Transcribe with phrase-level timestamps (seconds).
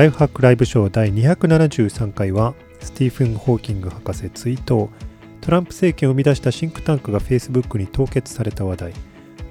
[0.00, 4.88] ライフハックライブショー第273回はスティーフン・ホーキング博士追悼。
[5.42, 8.92] トランプ政権を生み出したシンクタンクが Facebook に凍結された話題。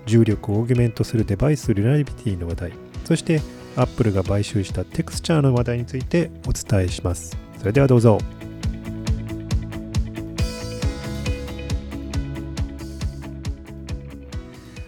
[0.07, 2.73] 重力をオーギュメントするデバイスリライビティの話題。
[3.05, 3.41] そして
[3.75, 7.37] アップルが買収したテクスチャーの話題についてお伝えします。
[7.59, 8.17] それではどうぞ。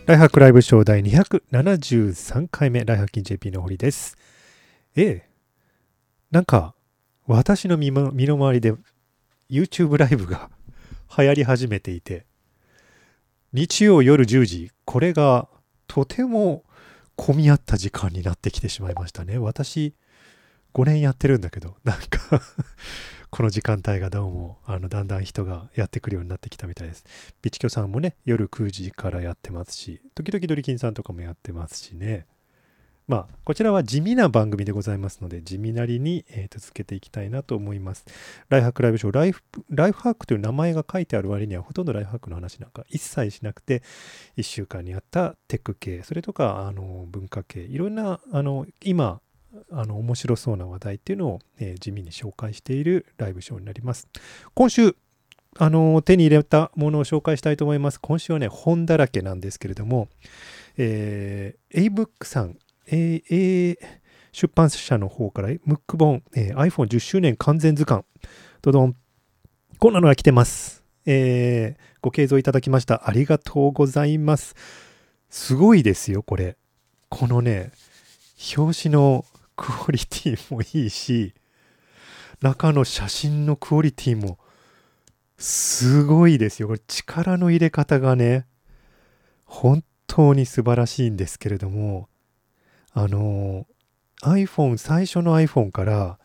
[0.07, 4.17] ライハックライブショー第273回目ライハッキン JP の堀です。
[4.95, 5.30] ええ
[6.31, 6.73] なんか
[7.27, 8.73] 私の身の身の回りで
[9.49, 10.49] YouTube ライブが
[11.17, 12.26] 流行り始めていて
[13.52, 15.49] 日曜夜10時これが
[15.88, 16.63] とても
[17.17, 19.38] 混み合った時間になってきてしまいましたね。
[19.38, 19.94] 私
[20.73, 22.41] 5年やってるんだけどなんか
[23.30, 27.03] この時間帯がどうもあのだんだん人がやってくるようになってきたみたいです。
[27.42, 32.25] ビチキョさんもね夜9時からやってますし時々ドリキンさんとかもやってますしね。
[33.12, 38.06] まあ、こちらは地味な番組でございますので、地味なりに、えー、続けていきたいなと思います。
[38.48, 43.84] ライフハックライブショーライフ、ライフハックという名前が書いてある割には、ほとんどライフハックの話なんか一切しなくて、
[44.38, 49.20] 1週間にあったテック系、それとかあの文化系、いろんなあの今、
[49.73, 54.08] あの面白そうな話題っていうのを、えー、地味に紹介しているライブショーになります。
[54.54, 54.95] 今週、
[55.58, 58.00] あの手に入れたものを紹介したいと思います。
[58.00, 60.08] 今週はね、本だらけなんですけれども、
[60.78, 62.58] えー、ABOOK さん
[62.92, 63.78] えー、
[64.31, 68.03] 出版社の方から、ムック本、えー、iPhone10 周年完全図鑑、
[68.61, 68.95] どどん。
[69.80, 70.83] こんなのが来てます。
[71.06, 73.08] えー、ご継続いただきました。
[73.08, 74.56] ありがとうございます。
[75.30, 76.58] すごいですよ、これ。
[77.09, 77.72] このね、
[78.58, 81.33] 表紙のクオリティもいいし、
[82.42, 84.38] 中の写真のクオリティも
[85.38, 86.67] すごいですよ。
[86.67, 88.45] これ力の入れ方がね、
[89.45, 92.10] 本当に素晴らしいんですけれども、
[92.93, 93.65] あの
[94.23, 96.19] iPhone 最初の iPhone から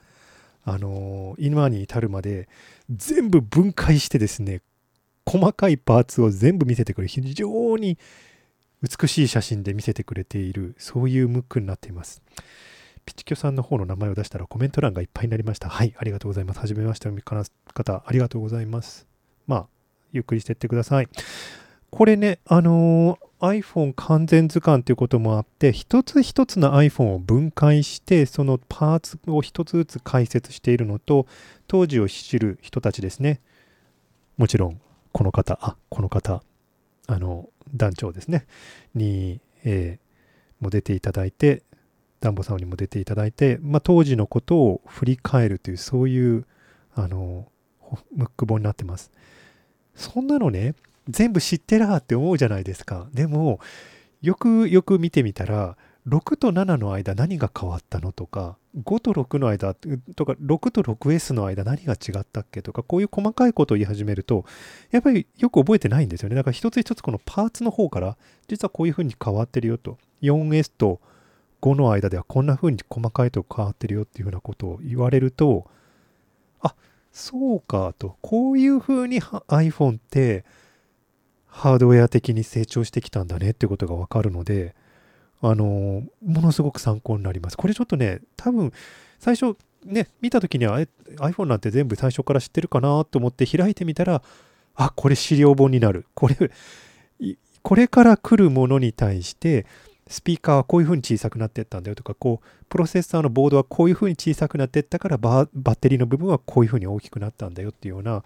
[0.65, 2.49] あの今に至るまで
[2.91, 4.62] 全部分解してですね
[5.25, 7.99] 細かいパーツを全部見せてくれる非常に
[8.82, 12.22] 美しい写真で見せてくれているそういうムックになっています。
[13.04, 15.69] ピチキョさんの方の名前を出したらコメント欄がいっぱいになりました。
[15.69, 16.60] はいありがとうございます。
[16.60, 17.16] はじめましての
[17.72, 19.06] 方ありがとうございます。
[19.47, 19.66] まあ
[20.12, 21.09] ゆっくりしていってください。
[21.91, 31.27] これねあの iPhone 完全図鑑ということもあって一つ一つの iPhone を分解してそのパーツを一つずつ解説しているのと
[31.67, 33.41] 当時を知る人たちですね。
[34.37, 34.81] もちろん
[35.13, 36.43] この方あこの方
[37.07, 38.47] あの団長ですね。
[38.95, 41.63] に、えー、も出ていただいて
[42.21, 46.47] ダンボさんにも出ていただいて、まあ、当時のことを振り返るというそういう
[46.95, 47.47] あの
[48.15, 49.11] ムック本になってます。
[49.95, 50.75] そんなのね
[51.09, 53.09] 全部知ってらって思うじゃないですか。
[53.12, 53.61] でも、
[54.22, 55.77] よくよく見てみたら、
[56.09, 64.45] 6と7の間何が変わったのとか、5と6の間とか、6と 6S の間何が違ったっけとか、こういう細かいことを言い始めると、
[64.91, 66.37] やっぱりよく覚えてないんですよね。
[66.37, 68.16] だから一つ一つこのパーツの方から、
[68.47, 69.99] 実はこういうふうに変わってるよと。
[70.22, 71.00] 4S と
[71.61, 75.66] 5の間ではこんなふうに細かいと変わってるよっていうふうなことを言われると、
[76.61, 76.75] あ、
[77.12, 78.16] そうかと。
[78.21, 80.45] こういうふうに iPhone って、
[81.56, 84.75] ハードウェア的に成長してきたんだねってことがわかるので、
[85.41, 87.56] あのものすごく参考になります。
[87.56, 88.75] これちょっとね、多分、
[89.19, 89.56] 最初、
[89.87, 90.78] ね、見た時には
[91.16, 94.22] iPhone なんて全部最初から知ってるかなと思って開いてみたら、
[94.75, 96.05] あ、これ資料本になる。
[96.12, 96.37] これ、
[97.62, 99.65] これから来るものに対して、
[100.09, 108.25] スピーカーはこういう風に小さくなっていったんだよとか、こう、プロセッサーのボードはこういう風に小さくなっていったからバ、バッテリーの部分はこういう風に大きくなったんだよっていうような、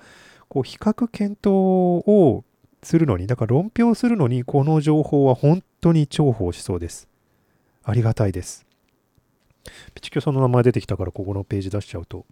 [0.48, 2.44] こう、比較検討を
[2.82, 7.08] するのに、だから論評するのに、この情報は本当に重宝しそうです。
[7.84, 8.66] ありがたいです。
[9.94, 12.24] ピチキョさんの名前出てきたからここのページ出しちゃうと、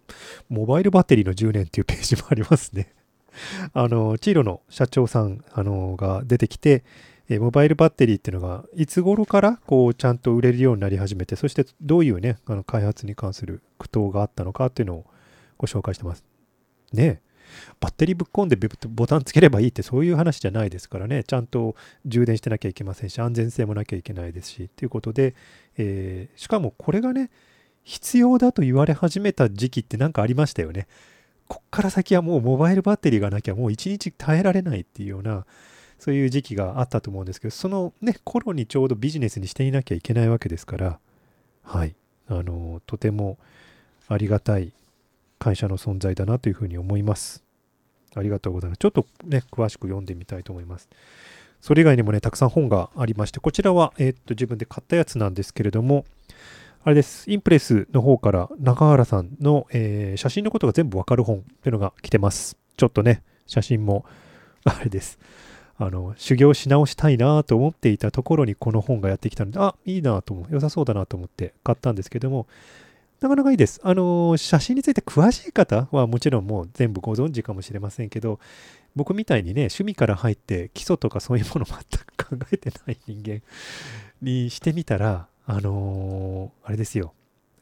[0.49, 2.93] モバイルバッテリーの10年っていうページもありますね。
[3.73, 6.83] あの、チーロの社長さんあのが出てきて、
[7.29, 15.05] えモバイルバッテリーっていうのがいつ頃からこうちゃんと売れるようになり始めて、そしてどういうね、あの開発に関する苦闘があったのかっていうのを
[15.57, 16.23] ご紹介してます。
[16.91, 17.21] ね
[17.79, 18.57] バッテリーぶっ込んで
[18.89, 21.75] ボタンつければいいってそういう話じゃないですからね、ちゃんと
[22.05, 25.35] 充電してなきゃいけませんし、安全性もなきゃいけないですし、ということで、
[25.77, 27.29] えー、しかもこれがね、
[27.83, 30.87] 必要だと言われ始めた時期って何かありましたよね。
[31.47, 35.45] こっから先はもうモバイルバッテリーがなきゃもう一日耐えられないっていうような、
[35.97, 40.99] そういう時期があったと思うんですけど、そのね、頃にちょうどビジネスにしていなきゃいけないわけですから、
[41.63, 41.95] はい、
[42.27, 43.37] あの、とても
[44.07, 44.71] ありがたい
[45.39, 47.43] 会社の存在だなというふうに思います。
[48.15, 48.79] ありがとうございます。
[48.79, 50.89] ちょっとね、詳しく読んでみたいと思います。
[51.61, 56.05] それ以外にもね、たくさん本がありまして、こちらは、えー、っと自分で買ったやつなんですけれども、
[56.83, 57.29] あれです。
[57.29, 62.57] インプレスの方から中原さんの、えー写真のことが全部わかる本っていうのが来てます。
[62.77, 64.05] ちょっとね、写真も、
[64.63, 65.19] あれです。
[65.77, 70.53] あの、修行し直したいなと思っていたところにこの本がやってきたので、あ、いいなと思う。
[70.53, 72.47] 良さそうだなと思って買ったんですけども、
[73.21, 73.81] なかなかいいです。
[73.83, 78.39] あの、写真について詳しい方はもちろんもう全部ご存知かもしれませんけど、
[78.95, 81.75] 僕みたいにね、趣味から入って基礎とかそういうもの全
[82.05, 83.41] く考えてない人間
[84.21, 87.13] にしてみたら、あのーあれですよ、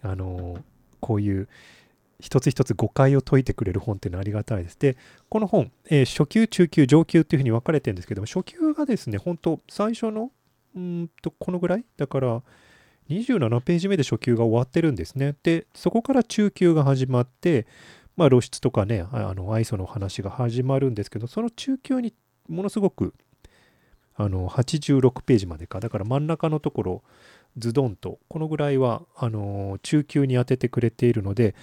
[0.01, 0.61] あのー
[0.99, 1.47] こういう
[2.19, 4.77] 一つ一つ誤解を解いてくれる本っていうのはありがたいです。
[4.79, 4.97] で、
[5.29, 10.31] この本、えー初級、中級、上級っていうふうに分かれてるんですけども、初級がですね、本当最初の、
[10.75, 11.85] うんと、このぐらい？
[11.97, 12.41] だから、
[13.09, 15.35] 27ページ目で初級が終わってるんですね。
[15.43, 17.67] で、そこから中級が始まって、
[18.15, 22.13] まあ露出とかね、あの、愛想の話が始まるんですけど、その中級に
[22.49, 23.13] ものすごく、
[24.15, 25.79] あの、86ページまでか。
[25.79, 27.03] だから真ん中のところ、
[27.57, 31.55] ズドンと、このぐらいは、あの、中級に当ててくれているので、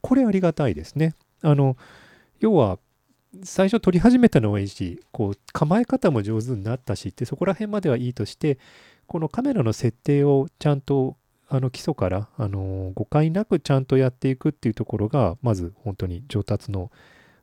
[0.00, 1.14] これありがたいですね。
[1.42, 1.76] あの、
[2.40, 2.78] 要は、
[3.44, 8.58] 最初撮り始めたのはいいし、こう、構え方も上手になったしって、そこら辺まではいいとして、
[9.10, 11.16] このカメラの設定をちゃんと、
[11.48, 16.92] あの、基礎から、あの、誤解なくちゃんとやっていくっていうところが、まず本当に上達の、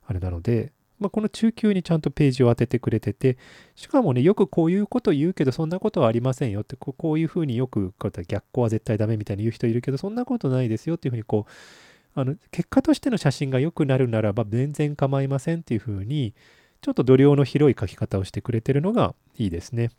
[0.06, 3.36] あれなので、まあ、この中級にちゃんとページを当ててくれてて、
[3.74, 16.32] しかもね、よくこういうこと言うけど、そんなことはありませんよって、こういうふうによく、こう逆光は絶対ダメみたいに言う人いるけど、そんなことないですよっていうふうに、こう、あの結果としての写真が良くなるならば全然構いませんっていうふうに、
[16.80, 19.90] ちょっと度量の広い書き方をしてくれてるのがいいですね。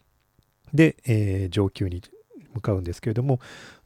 [0.73, 2.01] で、えー上級に
[2.53, 3.39] 向かうんですけれども、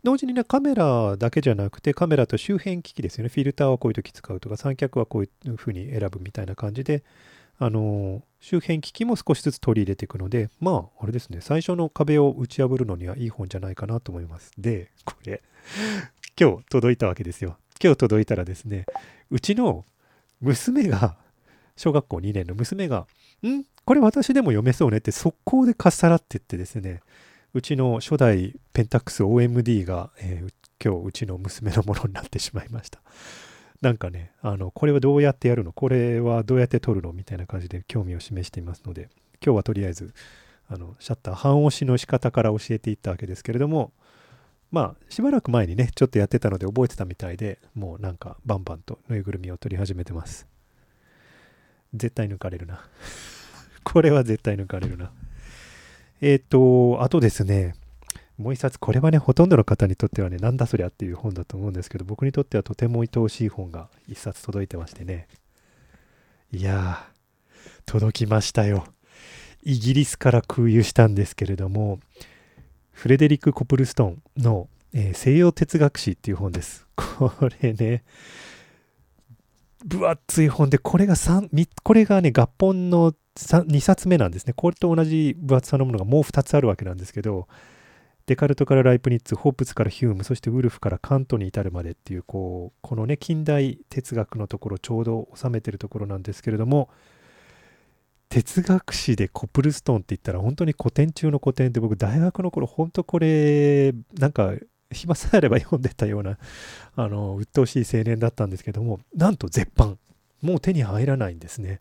[0.03, 3.29] 同時にね、カメラだけじゃなくて、カメラと周辺機器ですよね。
[3.29, 7.03] フィルターはこういう時使うとか、三脚はこういうふうに選ぶみたいな感じで、
[7.59, 14.51] あのー周辺機器も少しずつ取り入れていくので、まあ、あれですね、最初の壁を打ち破るのにはいい本じゃないかなと思います。
[14.57, 15.41] で、これ、
[16.37, 17.55] 今日届いたわけですよ。
[17.81, 18.85] 今日届いたらですね、
[19.31, 19.85] うちの
[20.41, 21.15] 娘が、
[21.75, 23.07] 小学校2年の娘が、
[23.45, 23.63] ん？
[23.85, 27.01] これ私でも読めそうねって速攻でかっさらってってですね、
[27.53, 30.53] うちの初代ペンタックス OMD が、えー
[30.83, 32.99] 今日うちの娘のものになってしまいました。
[33.79, 35.71] なんかね、あの、これはどうやってやるの？
[35.71, 37.13] これはどうやって撮るの？
[37.13, 39.07] みたいな感じで興味を示していますので、
[39.41, 40.13] 今日はとりあえず、
[40.67, 43.93] あの、シャッター半押しの仕方から教えていったわけですけれども、
[44.71, 50.52] まあ、しばらく前にね、ちょっとやってたので覚えてたみたいで、もうなんかバンバンとぬいぐるみを取り始めてます。
[51.93, 52.85] 絶対抜かれるな。
[53.83, 55.11] これは絶対抜かれるな。
[56.21, 57.75] えっ、と、あとですね、
[58.37, 65.27] もう一冊、これはね、ほとんどの方にとってはね、なんだそりゃっていう本だと思うんですけど、僕にとってはとても愛おしい本が一冊届いてましてね。
[66.51, 68.85] いやー、届きましたよ。
[69.63, 71.99] イギリスから空輸したんですけれども、
[72.91, 76.85] フレデリック・コプルストンの、えー西洋哲学史っていう本です。
[76.95, 77.31] こ
[77.61, 78.03] れね、
[79.85, 84.53] 分厚い本で、これが三みこれがね、合本の2冊目なんですね。
[84.53, 87.47] これと同じ分厚さのものがもう2つあるわけなんですけど、
[88.25, 96.89] デカルトからライプニッツ、ホープツからヒューム、そしてウルフからカントに至るまでっていう、こう、このね、近代哲学のところ、ちょうど収めてるところなんですけれども、
[98.29, 104.53] 哲学史でコプルストンって言ったら本当に古典中の古典で僕大学の頃本当これなんか
[104.93, 106.37] 暇さえあれば読んでたような
[106.95, 109.97] あの鬱陶しい青年だったんですけどもなんと絶版。
[110.41, 111.79] もう手に入らないんですね。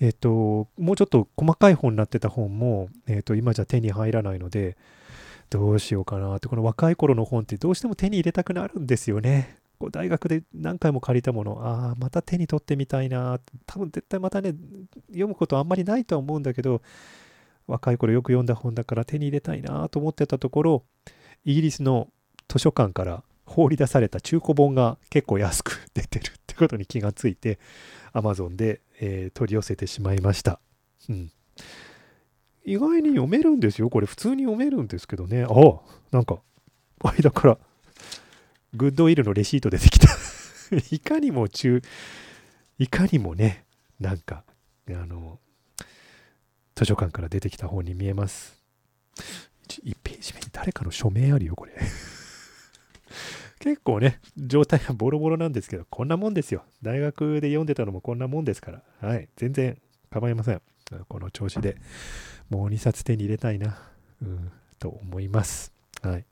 [0.00, 4.76] えっ、ともうちょっと細かい本になってた本も、えっと今じゃ手に入らないので
[5.50, 9.56] どうしようかなってこの若い頃の本ってどうしても手に入れたくなるんですよね。
[9.78, 11.60] こう大学で何回も借りたもの。
[11.62, 13.40] ああまた手に取ってみたいな。
[13.66, 14.54] 多分絶対またね
[15.08, 16.82] 読むことあんまりないとは思うんだけど
[17.66, 20.84] 若い頃よく読んだ本だから手に入れたいなと思ってたところ
[21.44, 22.08] イギリスの
[22.48, 27.58] 図書館から放り出された中古本が結構安く出てるってことに気がついて
[28.12, 30.60] Amazon で、えー取り寄せてしまいました、
[31.08, 31.30] うん、
[32.68, 33.88] 意外に読めるんですよ。
[33.88, 35.44] これ普通に読めるんですけどね。
[35.44, 36.38] ああなんか
[36.98, 37.58] 間から
[38.74, 40.08] グッドウィルのレシート出てきた。
[40.94, 41.80] いかにも中
[42.78, 43.64] いかにもね
[43.98, 44.44] なんか
[44.88, 45.40] あの
[46.74, 48.58] 図書館から出てきた本に見えます。
[49.16, 51.72] 1ページ目に誰かの署名あるよこれ。
[53.58, 56.64] 結構ね状態はボロボロなんですけどこんなもんですよ。
[56.82, 58.82] 大学で読んでたのもこんなもんですから。
[59.00, 59.28] はい。
[59.36, 59.78] 全然
[60.10, 60.62] 構いません。
[61.08, 61.76] この調子で
[62.48, 63.78] もう2冊手に入れたいな、
[64.22, 65.72] うん、と思います。
[66.02, 66.24] はい。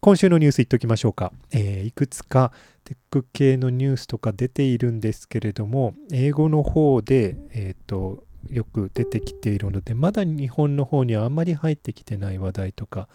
[0.00, 2.52] 今週のニュース言っておきましょうか、えーいくつか
[2.84, 13.08] テック系のニュースとか出ているんですけれども英語の方で、えー、とよく出てきているのでまだ日本の方にはあんまり入ってきてない話題とか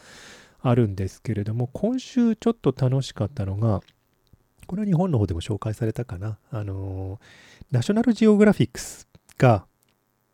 [0.67, 3.81] あるんですけれども、今週ちょっと楽しかったのが、
[4.65, 6.39] これは日本の方でも紹介されたかな。
[6.49, 7.19] あの、
[7.71, 9.07] ナショナルジオグラフィックス
[9.37, 9.67] が、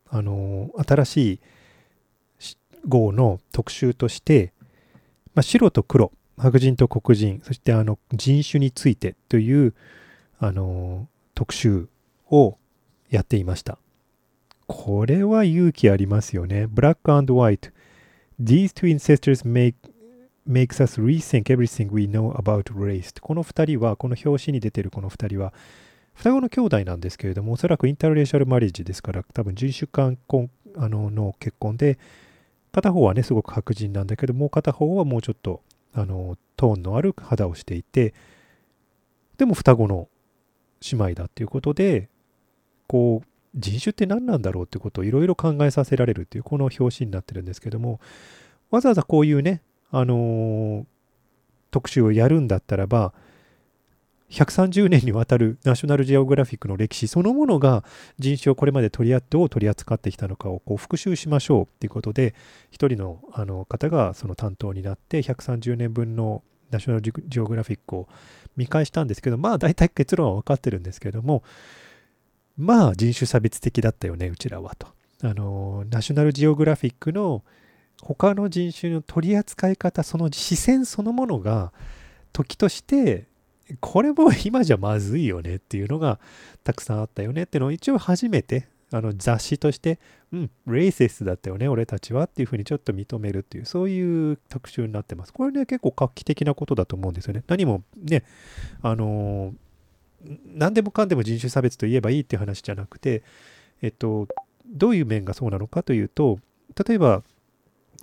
[0.08, 1.40] あの、新しい
[2.88, 4.54] 号の特集として、
[5.34, 9.74] まあ、白と黒、白人と黒人、そしてあの人種についてという
[10.38, 11.88] あの特集
[12.30, 12.56] を
[13.10, 13.78] やっていました。
[14.66, 16.66] これは勇気ありますよね。
[16.66, 17.70] Black and White.
[18.40, 19.74] These two ancestors make
[20.46, 23.20] makes us rethink everything we know about race.
[23.20, 25.52] この2人はこの表紙に出てるこの2人は
[26.14, 30.18] 双子の兄弟なんですけれどもおそらくインターレーシャルマリッジですから多分人種間
[30.76, 31.98] あのの結婚で
[32.72, 35.62] 片方はねすごく白人なんだけどもう片方はもうちょっと
[35.94, 38.14] あのトーンのある肌をしていて
[39.36, 40.08] でも双子の
[40.90, 42.08] 姉妹だっていうことで
[42.86, 48.00] こう人種って何なんだろうってことをいろいろ考えさせられるっていうこの表紙になってるんですけども
[48.70, 50.84] わざわざこういうねあのー、
[51.70, 53.12] 特集をやるんだったらば、
[54.32, 57.84] 130年にわたるナショナルジオグラフィックの歴史そのものが
[58.18, 62.34] 人種をこれまで取りどう取り扱ってきたのかをこう復習しましょうっていうことで
[62.70, 68.08] 一人のあの方がその担当になって130年分のナショナルジオグラフィックを
[68.56, 71.42] 見返したんですけどまあ大体結論は分かってるんですけども
[72.56, 74.86] まあ人種差別的だったよねうちらはと。
[75.24, 77.44] あのナショナルジオグラフィックの
[78.02, 81.72] 他の人種の取り扱い方その視線そのものが
[82.32, 83.26] 時として
[83.80, 86.18] これも今じゃまずいよねっていうのが
[86.64, 89.98] たくさんあったよねっていうのを一応初めてあの雑誌として、
[90.32, 95.32] うん、レイセスだったよね、俺たちはっていうふうにちょっと認めるっていう、そういう特集になってます。
[95.32, 97.42] これね、結構画期的なことだと思うんですよね。
[97.46, 98.22] 何もね、
[98.82, 103.22] あのー、何でもかんでも人種差別と言えばいいっていう話じゃなくて、
[103.80, 104.28] えっと、
[104.66, 106.38] どういう面がそうなのかというと、
[106.86, 107.22] 例えば、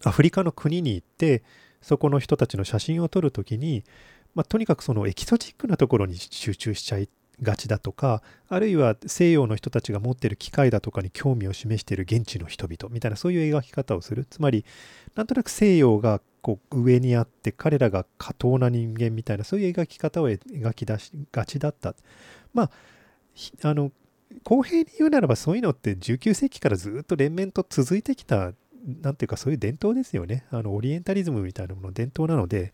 [0.03, 1.43] アフリカの国に行って
[1.81, 3.83] そこの人たちの写真を撮るときに、
[4.35, 7.09] まあ、とにかくそのエキゾチックなところに集中しちゃい
[7.41, 14.25] がちだとかあるいは西洋の人たちが持ってる機械だとかに興味を示している現地の人々みたいなそういう描き方をする。
[14.29, 14.65] つまり
[15.15, 21.95] なんとなく西洋がこう上にあって彼らが過当な人間みたいなそういう描き方を描き出しがちだった。
[22.53, 22.71] まあ
[23.63, 23.91] あの
[24.43, 28.53] 公平に言うならばそういうのって19世紀からずっと連綿と続いてきた
[29.01, 30.45] なんていうかそういう伝統ですよね。
[30.51, 32.73] あのオリエンタリズムみたいなもの伝統なので、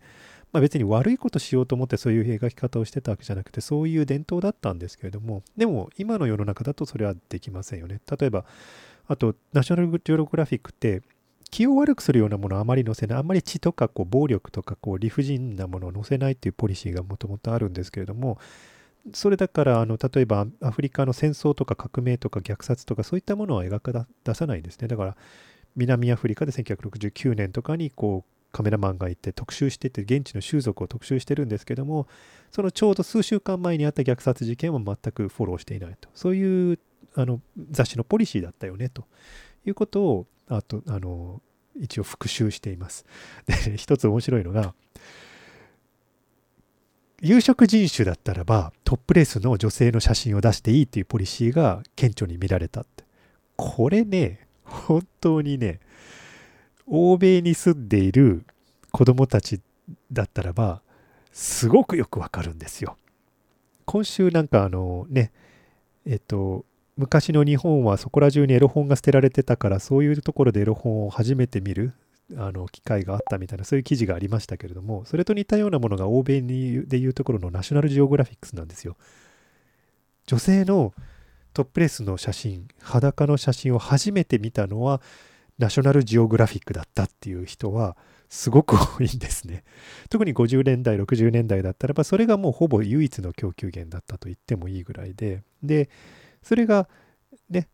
[0.51, 7.99] まあ、別に悪いことしようと思ってそういう描き方をしてたわけじゃなくてそういう伝統だったんですけれどもでも今の世の中だとそれはできませんよね。
[8.19, 8.45] 例えば
[9.07, 11.01] あとナショナルジオグラフィックって
[11.51, 18.39] 気を悪くするようなものをあまり載せないあんまり血とかこう暴力とかこう理不尽なものを載せないっていうポリシーがもともとあるんですけれども
[19.13, 25.17] それだからあの例えばアフリカの戦争とか革命とか虐殺とかそういったものは描か出さないんですねだから
[25.75, 32.07] 南アフリカで1969年とかにこうカメラマンがいて特集してて現地の習俗を特集してるんですけども
[32.51, 36.07] そのちょうど数週間前にあった虐殺事件は全くフォローしていないと。
[36.13, 36.79] そういう
[37.15, 37.41] あの
[37.71, 39.05] 雑誌のポリシーだったよねと。
[39.65, 41.41] いうことをあとあの
[41.75, 43.05] 一応復習しています。
[43.45, 44.73] で一つ面白いのが
[47.21, 53.03] 有色人種だったらばトップレスの女性の写真を出していいっていうポリシーが顕著に見られたって。
[53.57, 55.79] これね本当にね、
[56.87, 58.45] 欧米に住んでいる
[58.91, 59.61] 子供たち
[60.11, 60.81] だったらば、
[61.31, 62.97] すごくよくわかるんですよ。
[63.85, 65.31] 今週なんかあのね、
[66.05, 66.65] えっと、
[66.97, 71.93] 昔の日本はそこら中にエロ本が捨てられてたからそういうところでエロ本を初めて見る
[72.37, 78.95] あの機会があったみたいなそういう記事がありましたけれどもそれと似たようなものが欧米にでいうところのナショナルジオグラフィックスなんですよ
[80.25, 80.93] 女性の
[81.55, 85.01] トップレスの写真裸の写真を初めて見たのは
[85.57, 87.95] ナショナルジオグラフィックだったっていう人は
[88.27, 89.63] すごく多いんですね。
[90.09, 95.89] 特に50年代、60年代だったらば、それがもうほぼ唯一の供給源だったと言ってもいいぐらいで、で、
[96.43, 96.89] それが
[97.49, 97.69] ね、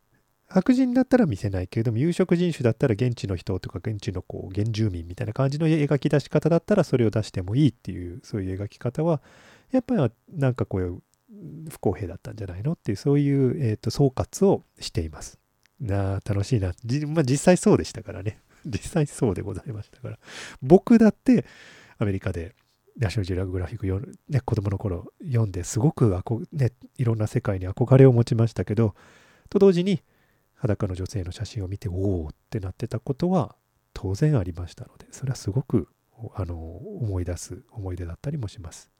[0.47, 9.23] 白人だったら見せないけれども、有色人種だったら現地の人とか現地のこう原住民みたいな感じの描き出し方だったらそれを出してもいいっていう、そういう描き方は、
[9.71, 11.01] やっぱりなんかこう
[11.69, 15.39] 不公平だったんじゃないのっていうそういう、えーと、総括をしています。
[15.79, 16.73] なあ楽しいな、
[17.07, 20.19] まあ、実際そうでしたからね 実際そうでございましたから
[20.61, 21.45] 僕だって
[21.97, 22.55] アメリカで
[22.97, 26.15] ナショナルジオググラフィック読ね、子供の頃読んですごく
[26.51, 28.95] ね、いろんな世界に憧れを持ちましたけど
[29.49, 30.03] と同時に
[30.55, 33.55] 裸の女性の写真を見ておおってなってたことは
[33.93, 35.87] 当然ありましたのでそれはすごく
[36.35, 38.90] あの思い出す思い出だったりもします。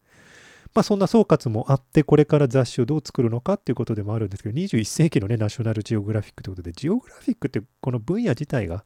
[0.73, 8.85] まあ、そんな総括もあって、これから雑誌をどう作るのかっていうことでもあるんですけど、21世紀のね、ナショナルジオグラフィックということで、ジオグラフィックってこの分野自体が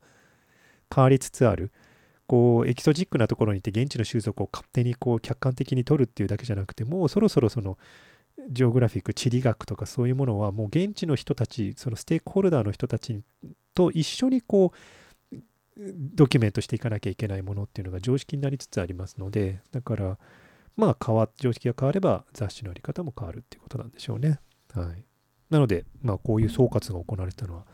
[0.94, 1.72] 変わりつつある。
[2.28, 7.78] こうエキゾチックなところに行って現地の習俗を勝手にこう客観的に取るっていうだけじゃなくてもうそろそろその
[8.50, 13.22] ジオグラフィック地理学とかそういうものはもう現地の人たちそのステークホルダーの人たち
[13.74, 14.74] と一緒にこ
[15.32, 15.38] う
[15.78, 20.18] ドキュメントしていかなきゃいけないものっていうのが常識になりつつありますのでだから
[20.76, 24.40] まあ変わ常識が変われば雑誌のあり方も変わるっていうことなんでしょうね。
[24.74, 25.06] はい、
[25.50, 27.66] なので、まあ、こういう総括が行われたのは、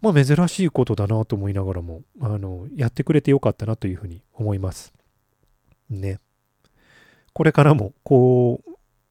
[0.00, 4.92] まあ、珍しいことだなと思いながらもあのやってくれてよかったなというふうに思います。
[5.90, 6.18] ね。
[7.32, 8.62] これからもこ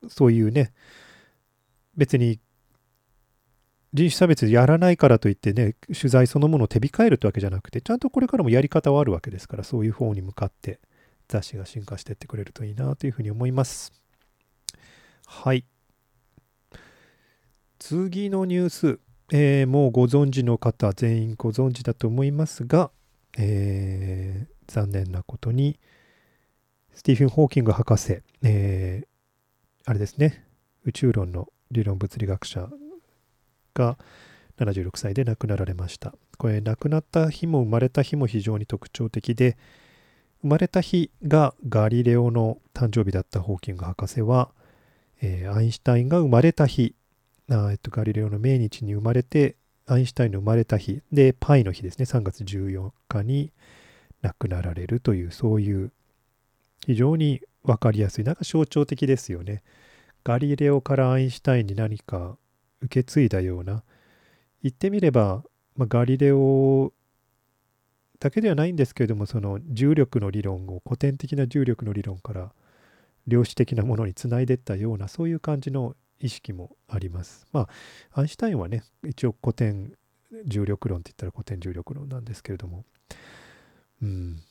[0.04, 0.74] うそういうね
[1.96, 2.40] 別に
[3.94, 10.80] 人種差別やらないからといってね取材そのものを手控えるってわけじゃなくてちゃんとこれからもやり方はあるわけですからそういう方に向かって
[11.28, 13.92] 雑誌が進化していってくれるといいなというふうに思います。
[15.26, 15.66] はい。
[17.80, 19.00] 次のニュース、
[19.32, 22.92] えー、もうご存知の方全員ご存知だと思いますが、
[23.38, 25.80] えー、残念なことに
[26.94, 29.08] スティーフン・ホーキング博士、えー、
[29.86, 30.46] あれですね
[30.86, 32.70] 宇宙論の理論物理学者
[33.74, 33.98] が
[34.60, 39.58] 76歳で亡くなられましたこれ亡くなった日も生まれた日も非常に特徴的で
[40.44, 44.50] 生まれた日がガリレオの誕生日だったホーキング博士は、
[45.22, 46.96] えー、アインシュタインが生まれた日、
[47.50, 49.56] えっと、ガリレオの命日に生まれて
[49.88, 52.04] アインシュタインの生まれた日でパイの日ですね。
[52.04, 53.54] 3月14日に
[54.22, 55.92] 亡くなられるというそういう
[56.86, 59.64] 非常に分かりやすいなんか象徴的ですよね。
[60.26, 62.38] ガリレオからアインシュタインに何か
[62.82, 63.84] 受け継いだような
[64.62, 65.44] 言ってみれば、
[65.78, 66.92] まあ、ガリレオ
[68.24, 72.54] だけではないんですけれどもその重力の理論を古典的な重力の理論から
[73.28, 77.46] 量子的なものにつないでいったようなそういう感じの意識もあります。
[77.52, 77.68] ま
[78.14, 79.92] あアインシュタインはね一応古典
[80.46, 82.86] 重力論って言ったら古典重力論なんですけれども、
[84.02, 84.42] うん、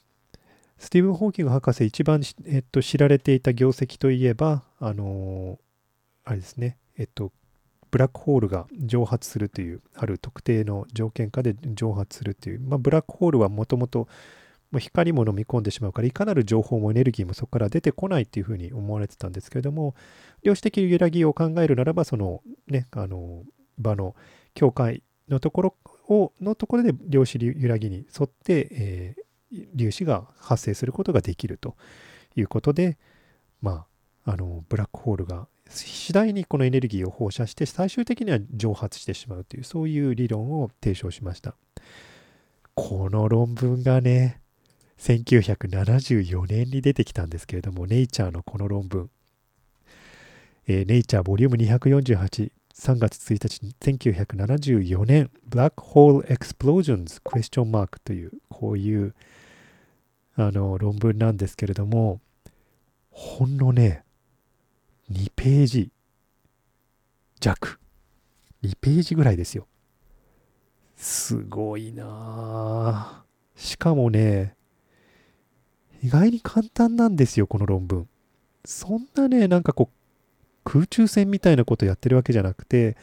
[0.77, 6.77] スティーブン・ホーキング博士一番、えっと、知られていた業績といえばあのー、あれですね。
[6.99, 7.33] えっと
[7.93, 14.09] ブラックホールが蒸発するというある特定の条件下で蒸発するという、まあ、ブラックホールはもともと
[14.79, 19.95] 光も飲み込んでしまうからいかなる情報もエネルギーもそこから出てこないっていうふうに思われてたんですけれども
[20.43, 23.43] 量子的揺らぎを考えるならばそのねあの
[23.77, 24.17] 場の
[24.55, 25.77] 境界のところ
[26.09, 31.77] をのところで量子揺らぎに沿って、えー、粒子が発生することができると
[32.37, 32.97] いうことで
[33.61, 33.85] ま
[34.25, 41.55] ああのブラックホールが次第にこのエネルギーを放射して最終的には蒸発してしまうというそういう理論を提唱しました。
[42.75, 44.41] この論文がね
[44.99, 49.11] 1974年に出てきたんですけれどもネイチャーのこの論文、
[50.67, 59.15] えー、ネイチャーボリューム248 3月1日1974年 Black Hole Explosions Question Mark というこういう
[60.37, 62.21] あの論文なんですけれども
[63.11, 64.05] ほんのね
[65.11, 65.91] 2ページ
[67.41, 67.79] 弱。
[68.63, 69.67] 2ページぐらいですよ。
[70.97, 73.25] すごいな
[73.57, 74.55] しかもね、
[76.03, 78.09] 意外に簡単なんですよ、この論文。
[78.65, 79.97] そんなね、なんかこう、
[80.65, 82.97] 空中戦みたいなことやってるわけじゃなくて、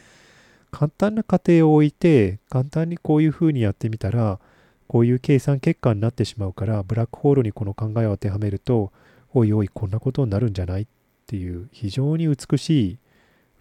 [0.70, 4.40] 簡単な過程を置いて、簡単にこういうふうにやってみたら、
[4.86, 8.92] こういう計算結果になってしまうから、ブラックホールにこの考えを当てはめると、
[9.34, 10.82] おいおい、こんなことになるんじゃない？
[10.82, 10.86] っ
[11.30, 12.98] っていう非常に美しい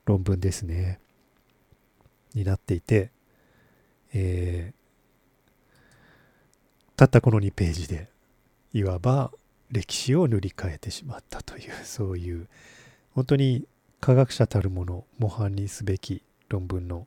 [0.06, 1.00] 論文ですね。
[2.34, 3.12] になっていて、
[4.12, 5.54] えー、
[6.96, 8.08] たったこの2ページで
[8.74, 9.32] いわば
[9.70, 12.48] 歴史を塗り替えてしまったという そういう
[13.12, 13.68] 本当に
[14.00, 17.06] 科学者たるもの模範にすべき論文の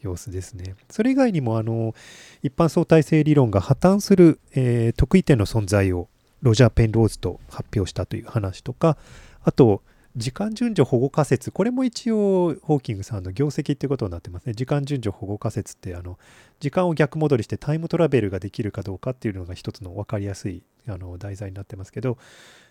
[0.00, 0.74] 様子ですね。
[0.90, 1.94] それ以外にもあの
[2.42, 6.08] 一般相対性理論が破綻する、えー、得意点の存在を
[6.42, 8.98] ロジャー・ペンローズと発表したという話とか
[9.44, 9.82] あと、
[10.16, 14.54] 時間順序保護仮説、これも一応、ホーキングさんの業績っていうことになってますね。
[14.54, 16.18] 時間順序保護仮説って、あの、
[16.60, 22.16] 時間を逆戻りしてタイムトラベルができるかどうかっていうのが一つの分かりやすいあの題材になってますけど、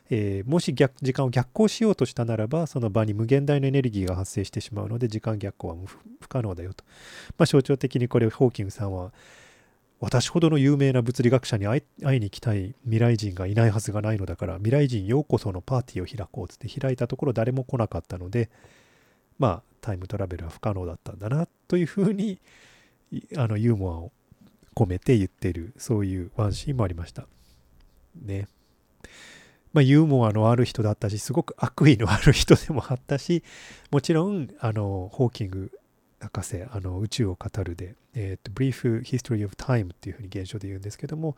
[0.09, 5.75] えー、もし逆時間を逆行しようとしたならば、その場に無限大のエネルギーが発生してしまうので、時間逆行は
[6.21, 6.85] 不可能だよと。
[7.37, 9.11] まあ、象徴的にこれ、ホーキングさんは、
[10.03, 18.49] 私ほどの有名な物理学者に会いに行きたい未来人がいないはずがないのだから未来人ようこそのパーティーを開こうつって開いたところ誰も来なかったので
[19.39, 22.37] まあタイムトラベルは不可能だったんだなというふうに
[23.37, 24.11] あのユーモアを
[24.75, 27.25] 込めて言ってるそういうワンシーンもありました。
[28.21, 28.49] ね。
[29.71, 33.41] まあユーモアのある人だったしすごく悪意のある人でもあったし
[33.89, 35.71] もちろんあのホーキング
[36.23, 41.35] 博士あの宇宙を語るで、えーと、Brief History of Time っていうふうに現象で言うんですけども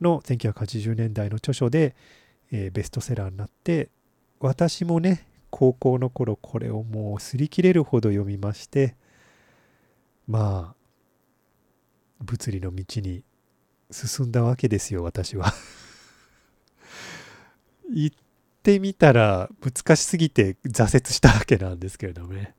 [0.00, 1.94] の1980年代の著書で、
[2.52, 3.88] えー、ベストセラーになって
[4.40, 8.96] 私もね高校の頃これをもう擦り切れるほど読みまして
[10.26, 10.74] まあ
[12.20, 13.22] 物理の道に
[13.90, 15.54] 進んだわけですよ私は。
[17.90, 18.16] 行っ
[18.62, 22.54] てみたら難しすぎて挫折したわけなんですけれどもね。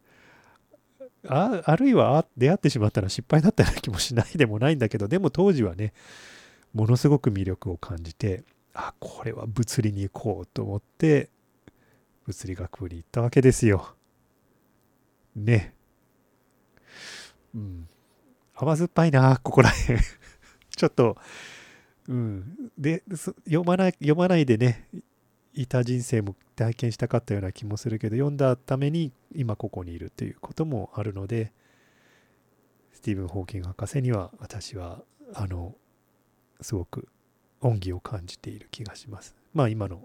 [1.27, 5.93] ああるいは出会ってしまったら失敗だったような気もしないでもないんだけどでも当時はね
[6.73, 11.29] ものすごく魅力を感じてあこれは物理に行こうと思って
[12.29, 13.95] 物理学部に行ったわけですよ。
[15.35, 15.73] ね。
[17.55, 17.87] うん。
[18.55, 19.99] 甘酸っぱいな、ここらへん
[20.75, 21.17] ちょっと、
[22.07, 22.71] うん。
[22.77, 23.03] で、
[23.45, 24.87] 読まない、読まないでね、
[25.53, 31.53] いた人生も体験したかったような気もするけど、読んだために今ここにいるということもあるので、
[32.91, 35.01] スティーブン・ホーキング博士には私は、
[35.33, 35.73] あの、
[36.59, 37.07] すごく
[37.61, 39.37] 恩義を感じている気がします。
[39.53, 40.03] まあ今の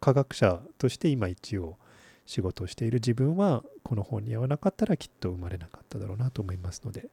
[0.00, 1.76] 科学者として今一応
[2.24, 7.10] 仕事をしている自分はこの本に合わなかったらきっと生まれなかっただろうなと思いますので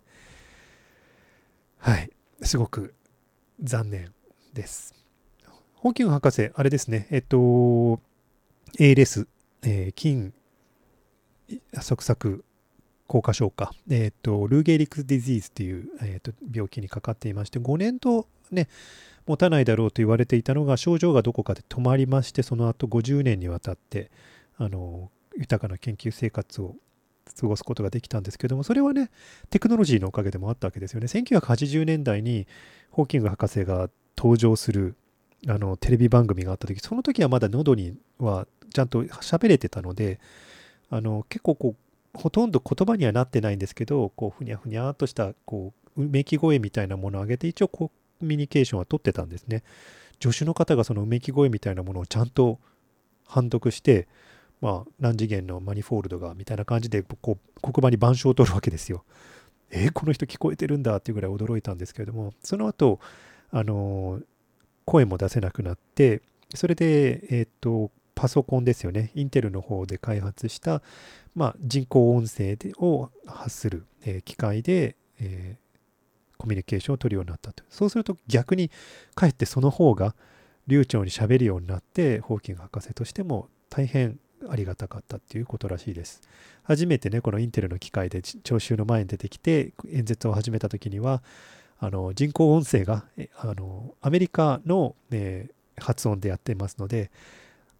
[1.80, 2.10] はい。
[2.42, 2.94] すごく
[3.62, 4.14] 残念
[4.54, 4.96] です。
[5.76, 7.08] ホーキング博士あれですね。
[7.12, 8.00] えっと
[8.80, 9.28] ALS、
[9.64, 10.32] えー、筋
[11.74, 12.44] 側索
[13.08, 18.68] 硬化症か、えっと Lou Gehrig's Disease という、えっと病気にかかっていまして5年とね
[19.26, 24.12] 持たないだろうと言われていたのが症状がどこかで止まりましてその後50年にわたって
[24.58, 26.76] あの豊かな研究生活を
[27.40, 29.10] 過ごすことができたんですけどもそれはね
[29.50, 31.08] テクノロジーのおかげでもあったわけですよね。
[31.08, 32.48] 1980年代に
[32.90, 34.96] ホーキング博士が登場する
[35.48, 40.20] あのテレビ番組があった時その時はまだ喉にはちゃんと喋れてたので
[40.90, 41.76] あの結構こ
[42.16, 49.64] うほとんど言葉にはなってないんですけどこうふにゃふにゃっとしたこううめき声みたいなものを上げて一応コミュニケーションは取ってたんですね。
[50.20, 52.60] 助手の方がそのうめき声みたいなものをちゃんと
[53.28, 54.08] 判読して、
[54.62, 59.04] まあ、何次元のマニフォールドがみたいな感じでこう黒板に板書を取るわけですよ。
[59.70, 63.00] えー、この人聞こえてるんだっていうぐらい驚いたんですけれどもその後
[63.52, 64.24] あのー、
[64.86, 66.22] 声も出せなくなって
[66.56, 70.82] それで、えっ、とパソコンですよねインテルの方で開発した、
[71.36, 75.56] まあ、人工音声を発する、え機械で、え
[76.40, 77.64] コミュニケーションを取るようになったと。
[77.70, 78.72] そうすると逆に
[79.14, 80.16] かえってその方が
[80.66, 86.22] 流暢にしゃべるようになってホーキング博士としても大変ありがたかったっていうことらしいです。
[86.64, 91.22] 初めてねこのインテルの機械で聴衆の前に出てきて演説を始めた時には
[91.80, 93.06] あの人工音声が
[93.38, 97.12] あのアメリカの、ね、発音でやってますので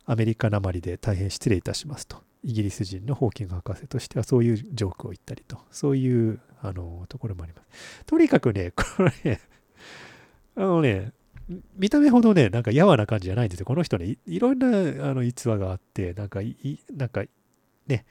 [0.08, 8.06] アメリカなまりで大変失礼いたしますとイギリス人のホーキング博士としてはそういうジョークを言ったりとそういうあのところもあります。
[8.06, 9.40] とにかくね、 これね、
[10.56, 11.12] あのね、
[11.76, 13.66] 見た目ほどね、なんかやわな感じじゃないんですよ。
[13.66, 14.68] この人ね、いろんな
[15.10, 16.56] あの逸話があって、なんかい、
[16.92, 17.24] なんか
[17.86, 18.06] ね、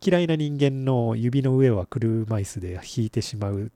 [0.00, 3.70] 嫌いな人間の指の上は車椅子で引いてしまう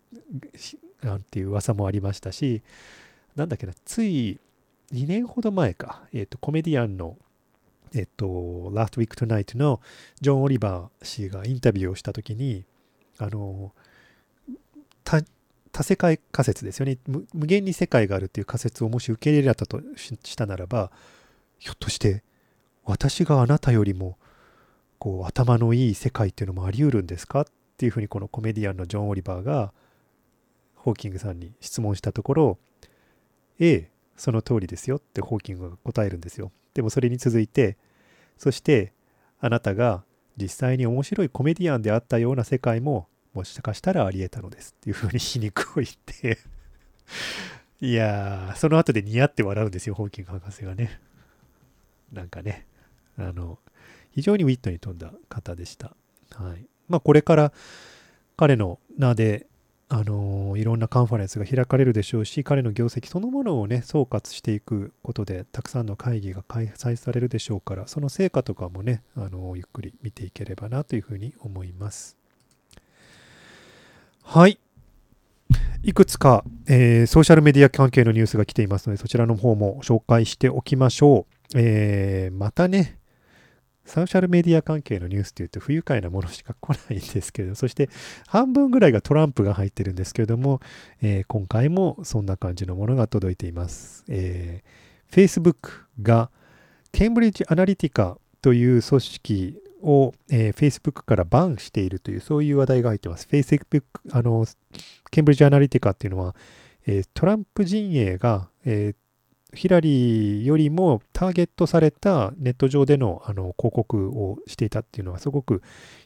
[1.03, 2.63] なんていう噂もありましたし、
[3.37, 4.41] なんだっけな、つい
[4.93, 7.17] 2年ほど前か、えっ、ー、と、コメディアンの、
[7.95, 9.81] えっ、と、Last Week Tonight の
[10.21, 12.65] ジョン・オリバー氏がインタビューをしたときに、
[13.19, 13.73] あの、
[15.05, 16.99] 多世界仮説ですよね。
[17.07, 20.91] 無限に世界があるっていう仮説をもし受け入れられたとしたならば
[21.59, 22.25] ひょっとして
[22.85, 24.19] 私があなたよりも
[24.99, 27.43] こう頭のいい世界っていうのもあり得るんですか？
[27.43, 27.45] っ
[27.77, 29.73] ていうふうにこのコメディアンのジョン・オリバーが
[30.75, 32.59] ホーキングさんに質問したところ
[33.61, 36.51] ええその通りですよってホーキングが答えるんですよ。
[36.79, 37.77] でもそれに続いて
[38.37, 38.93] そして
[39.41, 40.05] あなたが
[40.37, 46.39] 実際に面白いコメディアンであったような世界ももしかしたらあり得たのですっていうふうに皮肉を言って
[47.83, 51.01] いやー、その後で似合って笑うんですよ、ホーキング博士がね。
[52.13, 52.65] なんかね、
[53.17, 53.59] あの、
[54.13, 55.97] 非常にウィットに富んだ方でした。
[56.37, 56.65] はい。
[56.89, 57.53] まあ、これから
[58.37, 59.48] 彼の名で、
[59.91, 72.19] あの、いろんなカンファレンスが開かれるでしょうし、彼の業績そのものをね、総括していくことで、たくさんの会議が開催されるでしょうから、その成果とかもね、あの、ゆっくり見ていければなというふうに思います。
[74.23, 74.59] はい。
[75.83, 81.59] いくつか、えー、ソーシャルメディア関係のニュースが来ていますので、そちらの方も紹介しておきましょう。
[81.59, 82.98] えー、またね、
[83.89, 87.89] ソーシャルメディア関係のニュースというと不愉快なものしか来ないんですけど、そして
[88.27, 90.61] 半分ぐらいがトランプが入ってるんですけれども、
[91.03, 94.05] えー、今回もそんな感じのものが届いています。
[94.09, 95.71] えー、Facebook
[96.03, 96.31] が
[96.93, 103.27] ケンブリッジ・アナリティカという組織を、えー、Facebook からバンしているという、そういう話題が入ってます。
[103.31, 104.47] Facebook、あの、
[105.11, 106.35] ケンブリッジ・アナリティカっていうのは、
[106.87, 108.97] えー、トランプ陣営が、えー、
[109.55, 115.63] ヒラリーよりもターゲットされたネット上でのあの広告をしていたっていうのはすごく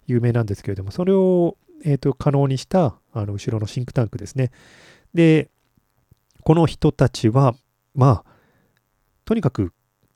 [0.06, 4.52] 有名なんですけれども、それを、えーと、可能にしたあの後ろのシンクタンクですね。
[5.14, 5.50] で、
[6.44, 7.54] この人たちは、
[7.94, 8.32] まあ、
[9.24, 9.72] とにかく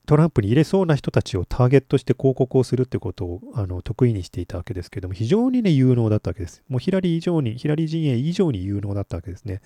[0.07, 6.63] トランプに入れそうな人たちをターゲットして広告をするってことをあの得意にしていたわけですけれども、非常にね、有能だったわけです。
[6.69, 9.61] もうヒラリー以上に、ヒラリー陣営以上に有能だったわけですね。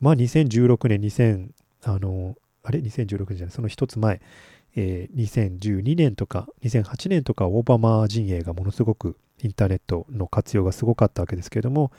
[0.00, 1.50] まあ、2016年、2000、
[1.84, 2.36] あの、
[2.70, 4.20] あれ ?2016 年じゃない、その一つ前、
[4.76, 11.90] えー、2012年とか、2008年とか、オバマ陣営がものすごくインターネットの活用がすごかったわけですけれども、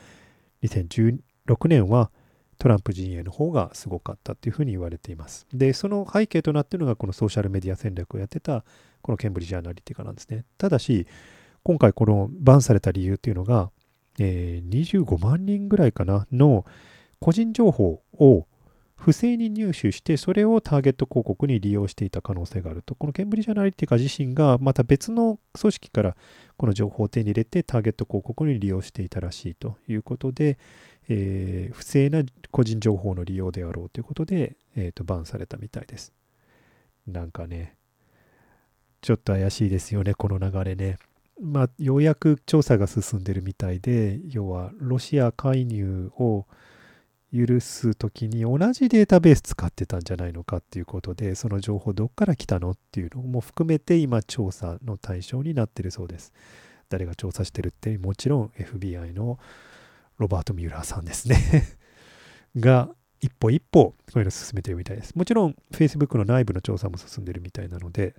[0.63, 1.19] 2016
[1.67, 2.09] 年は、
[2.57, 5.47] トランプ陣営の方がすごかったっていうふうに言われています。
[5.51, 8.63] で、その背景となっているのがこのソーシャルメディア戦略をやってた
[9.01, 10.45] このケンブリッジ・アナリティカなんですね。
[10.59, 11.07] ただし、
[11.63, 13.71] 今回このバンされた理由っていうのが、
[14.19, 16.65] えー、25万人ぐらいかなの
[17.19, 18.45] 個人情報を
[19.03, 22.93] 不正に入手して、それをターゲット広告に利用していた可能性があると。
[22.93, 26.15] このケンブリッジ・アナリティカ自身がまた別の組織から
[26.55, 30.59] この情報を手に入れてターゲット広告に利用していたらしいということで、
[31.09, 36.13] えー、不正な個人情報の利用であろうということで、えーと、バンされたみたいです。
[37.07, 37.75] なんかね、
[39.01, 40.99] ちょっと怪しいですよね、この流れね。
[41.41, 46.45] まあ、ようやく調査が進んでるみたいで、要はロシア介入を
[47.33, 56.33] 許すときに同じデータベース使ってたんじゃないのかっていうことで、その情報どっから来たのっていうのも含めて今調査の対象になってるそうです。
[56.89, 59.39] 誰が調査してるってもちろん FBI の
[60.17, 61.37] ロバート・ミューラーさんですね
[62.57, 62.89] が、
[63.21, 65.15] 一歩一歩、こういうの進めてるみたいです。
[65.15, 68.15] もちろん、Facebook の内部の調査も進んでるみたいなので、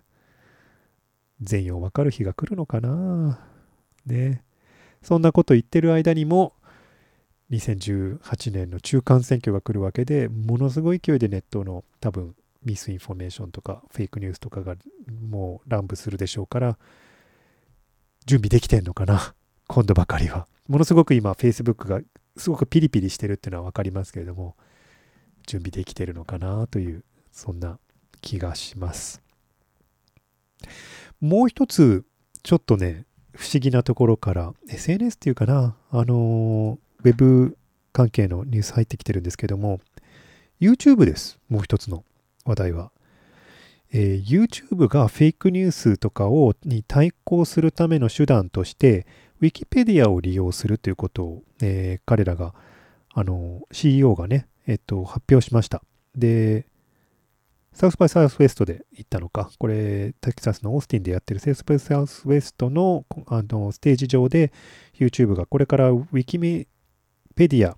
[1.40, 3.40] 全容わかる日が来るのかな
[4.06, 4.42] ね。
[5.02, 6.54] そんなこと言ってる間にも、
[7.52, 14.76] 2018年の中間選挙が来るわけで、ものすごい勢いでネットの多分 misinformation とかフェイクニュースとかが
[15.28, 16.78] もう乱舞するでしょうから、
[18.26, 19.34] 準備できてんのかな？
[19.68, 20.46] 今度ばかりは。
[20.68, 22.00] ものすごく今 Facebook が
[22.36, 24.56] すごくピリピリしてるっていうのは分かりますけれども
[25.46, 27.78] 準備できてるのかなというそんな
[28.20, 29.20] 気がします
[31.20, 32.04] もう一つ
[32.42, 37.56] ちょっとね不思議なところから SNS っていうかなあのウェブ
[37.92, 39.80] 関係のニュース入ってきてるんですけども
[40.60, 41.38] YouTube です。
[41.48, 42.04] もう一つの
[42.44, 42.92] 話題は。
[43.94, 49.06] えー、YouTube がフェイクニュースとかをに対抗するための手段として
[49.42, 52.54] ウィキペディアを利用するということを、えー、彼らが、
[53.12, 55.82] あの、CEO がね、えっと、発表しました。
[56.14, 56.64] で、
[57.72, 64.52] サウスバイサウスウェストで行ったのか、これ、テキサスのオースティンでやってるサウスバイサウスウェストのあのステージ上で
[64.94, 66.38] YouTube がこれからウィキ
[67.32, 67.76] ペディア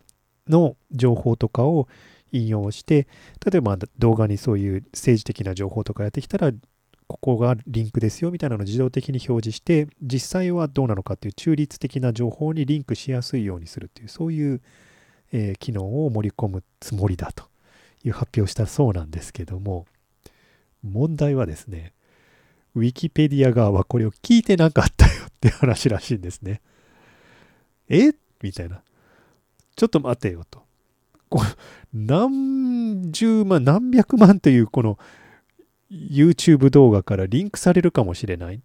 [0.49, 1.88] の情報とかを
[2.33, 3.07] 引用して、
[3.45, 6.53] 例えば動画にそういう政治的な情報とかやってきたら、
[7.07, 14.62] ここがリンクですよみたいなのを自動的に表示して、実際はどうなのかっていう中立的な情報にリンクしやすいようにするっていう、そういう、
[15.33, 17.45] えー、機能を盛り込むつもりだと
[18.05, 19.87] いう発表したそうなんですけども、
[20.83, 21.93] 問題はですね、
[22.75, 26.61] ウィキペディア側はこれを聞いてなかったよって話らしいんですね。
[27.88, 28.12] え？
[28.43, 28.83] みたいな。
[29.77, 30.65] ちょっと待てよと。
[31.93, 34.99] 何十万、何百万というこの
[35.91, 38.61] YouTube 動画からリンクされるかもしれない。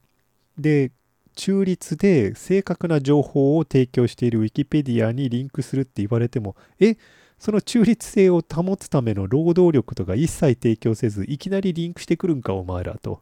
[0.58, 0.92] で、
[1.36, 6.98] 中立で正確な情報を提供している Wikipedia にリンクするって言われても、え、
[7.38, 13.22] その中立性を保つための労働力とか一切提供せず、いきなりリンクしてくるんか、お前らと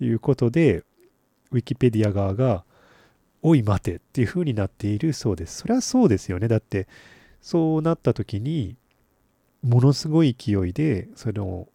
[0.00, 0.82] いうことで、
[1.52, 2.64] Wikipedia 側が、
[3.48, 5.58] おい待てっていう風になっているそうです。
[5.58, 6.48] それはそうですよね。
[6.48, 6.88] だって、
[7.40, 8.74] そうなった時に、
[9.62, 11.68] ものすごい勢いで、その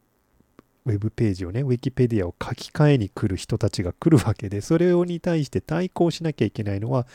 [0.86, 7.08] ウェブページをね、ウィキペディアを書き換えに来る人たちが来るわけで、それに対して対抗しなきゃいけないのは、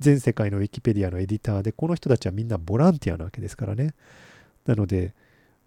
[0.00, 3.94] 全世界のウィキペディアのエディターで、この人たちはみんなボランティアなわけですからね。
[4.66, 5.14] なので、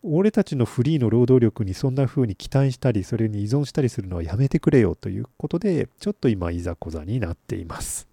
[0.04, 8.13] 俺たちのフリーの労働力にそんな風に期待したり、それに依存したりするのはやめてくれよということで、ちょっと今、いざこざになっています。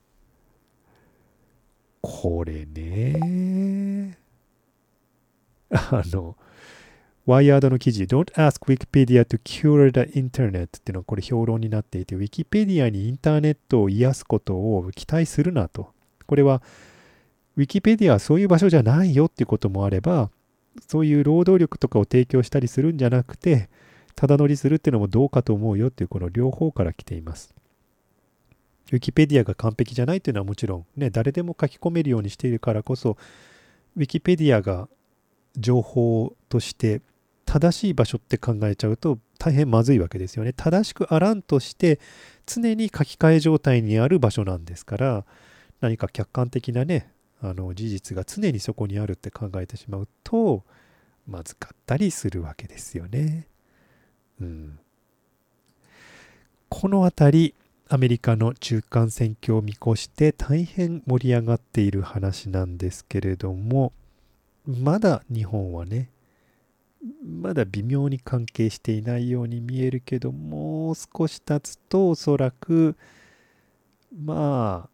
[2.03, 4.19] これね。
[5.71, 6.37] あの、
[7.27, 15.93] ワイヤードの記事、Don't ask Wikipedia to cure the internet っていうのはこれ評論になっていて、Wikipedia にインターネットを癒すことを期待するなと。
[16.27, 16.63] これは、
[17.57, 20.31] Wikipedia はそういう場所じゃないよっていうこともあれば、
[20.87, 23.69] そういう労働力とかを提供したりするんじゃなくて、
[24.17, 27.55] ただ乗りするっていうのもどうかと思うよっていうこの両方から来ています。
[28.93, 33.17] ウィキペディアが完璧じゃないっていうのはもちろんね、誰でも書き込めるようにしているからこそ、
[33.97, 34.89] ウィキペディアが
[35.57, 37.03] 情報として
[37.45, 40.53] 正しい場所って考えちゃうと大変まずいわけですよね。
[40.53, 41.99] 正しくあらんとして
[42.47, 45.25] 常に書き換え状態にある場所なんですから
[45.81, 47.11] 何か客観的なね
[47.43, 50.63] あの事実が常にそこにあるって考えてしまうと
[51.27, 53.49] まずかったりするわけですよね。
[54.41, 54.79] うん、
[56.69, 57.55] この辺り
[57.93, 63.93] アメリカの中間選挙を見越して大変盛り上がっている話なんですけれども
[64.65, 66.09] まだ日本はね
[67.25, 72.95] まだ微妙に関係していないように見えるけどもう少し経つとおそらく
[74.17, 74.91] まあ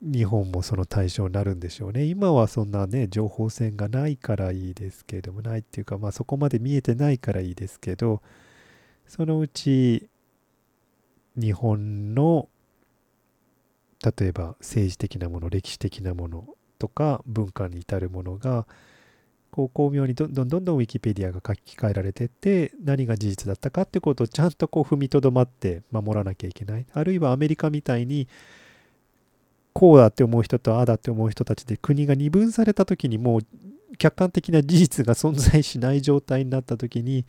[0.00, 2.04] 日本もその対象になるんでしょうね。
[2.04, 8.22] 今はそんなね情報戦がないからいいですけれどもないっていうかまあそこまで見えてないからいいですけど
[9.08, 10.08] そのうち
[11.36, 12.48] 日本の
[14.04, 16.44] 例えば政治的なもの歴史的なもの
[16.78, 18.66] とか文化に至るものが
[19.50, 26.86] こう巧妙にどんどんどんどんウィキペディアが書き換えられてって何が事実だったかってことをちゃんとこう踏みとどまって守らなきゃいけない。
[26.92, 28.28] あるいはアメリカみたいに
[29.72, 33.40] こうだって思う人とああだって思う人たちで国が二分された時にもう
[33.98, 37.24] 客観的な事実が存在しない状態になった時に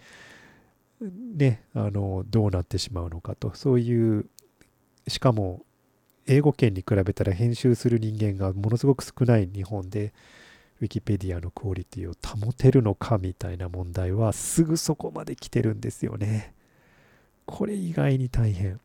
[1.02, 4.26] ねあのどうなってしまうのかとそういう
[5.08, 5.62] しかも
[6.26, 10.14] 英語圏に比べたら編集する人間がものすごく少ない日本で
[10.82, 16.54] ウィキペディアのクオリティを保てるのかみたいな問題はすぐそこまで来てるんですよね。
[17.46, 18.80] これ意外に大変。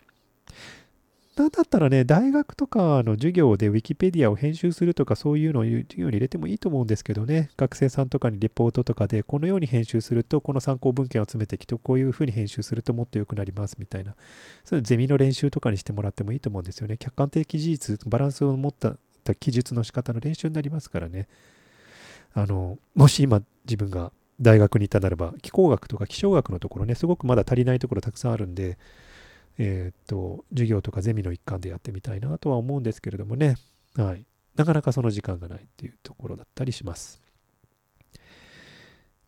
[1.43, 14.15] なんだったらね、大学とかの授業でウィキペディアを編集するとかそういうのを授業に入れてもいいと思うんですけどね、学生さんとかにレポートとかでこのように編集すると、この参考文献を集めてきて、こういうふうに編集するともっと良くなりますみたいな、
[14.65, 16.97] そういうゼミの練習とかにしてもらってもいいと思うんですよね。
[16.97, 18.97] 客観的事実、バランスを持った
[19.35, 21.27] 記述の仕方の練習になりますからね。
[22.35, 28.79] あの、もし今自分が大学にいたならば、気候学とか気象学のところね、すごくまだ足りないところたくさんあるんで、
[29.59, 33.57] え、っと、授業とかゼミの一環でやってみたいなとは思うんですけれどもね、
[33.97, 34.25] はい。
[34.57, 37.21] なかなかその時間がないっていうところだったりします。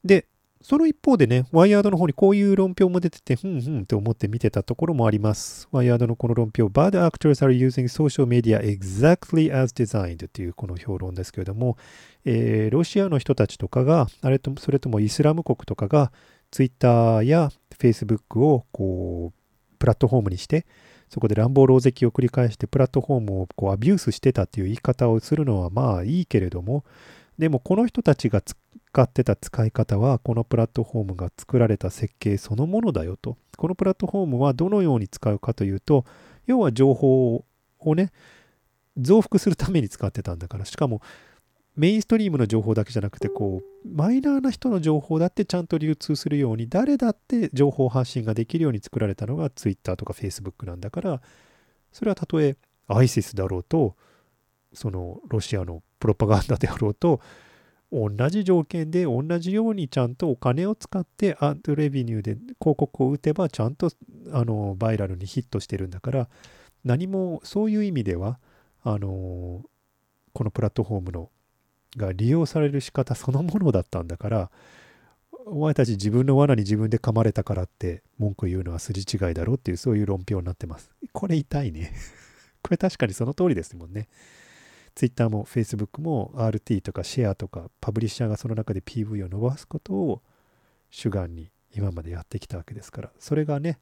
[0.04, 0.26] で、
[0.64, 5.68] その一方でね、ワイヤードの方にこういう論評も出てて、ふんふんって思って見てたところもあります。
[5.72, 11.76] ワイヤードのこの論評、Bad actors are using social media exactly as designed っていうこの評論ですけれども、
[12.24, 16.12] えー、ロシアの人たちとかが、あれとそれともイスラム国とかが、
[16.50, 19.43] Twitter や Facebook をこう、
[19.78, 20.66] プラットフォームにして、
[21.08, 26.84] そこで乱暴狼藉を繰り返してプラットフォームをこうアビュースしてたっていう言い方をするのはまあいいけれども、
[27.38, 28.56] でもこの人たちが使
[29.02, 33.37] ってた使い方はこのプラットフォームが作られた設計そのものだよと。
[33.56, 36.04] このプラットフォームはどのように使うかというと、
[36.46, 37.44] 要は情報
[37.80, 38.12] をね、
[38.96, 41.02] 増幅するために使ってたんだから、しかも
[41.76, 51.20] メインストリームの情報だけじゃなくて、こう、マイナーな人の情報だってちゃんと流通するように、誰だって情報発信ができるように作られたのが Twitter とか Facebook なんだから、
[51.92, 52.56] それはたとえ
[52.88, 53.96] ISIS だろうと、
[54.74, 57.20] そのロシアのプロパガンダであろうと
[57.90, 63.90] 同じ条件で同じようにちゃんとお金を使ってアンドレビニューで広告を打てばちゃんと
[64.32, 66.28] あのバイラルにヒットしてるんだから
[66.84, 68.38] 何もそういう意味では
[68.82, 69.62] あの
[70.32, 71.30] このプラットフォームの
[71.98, 74.50] が利用される仕方そのものだったんだから
[75.46, 80.90] お前たち自分の罠に自分で噛まれたからって文句言うのは筋違いだろっていうそういう論評になってます。
[81.12, 81.92] これ痛いね。
[82.62, 84.09] これ確かにその通りですもんね。
[84.94, 90.22] Twitter も Facebook も RT とかシェアとかパブリッシャーがその中で PV を伸ばすことを
[90.90, 93.80] 主眼に今までやってきたわけですからそれがね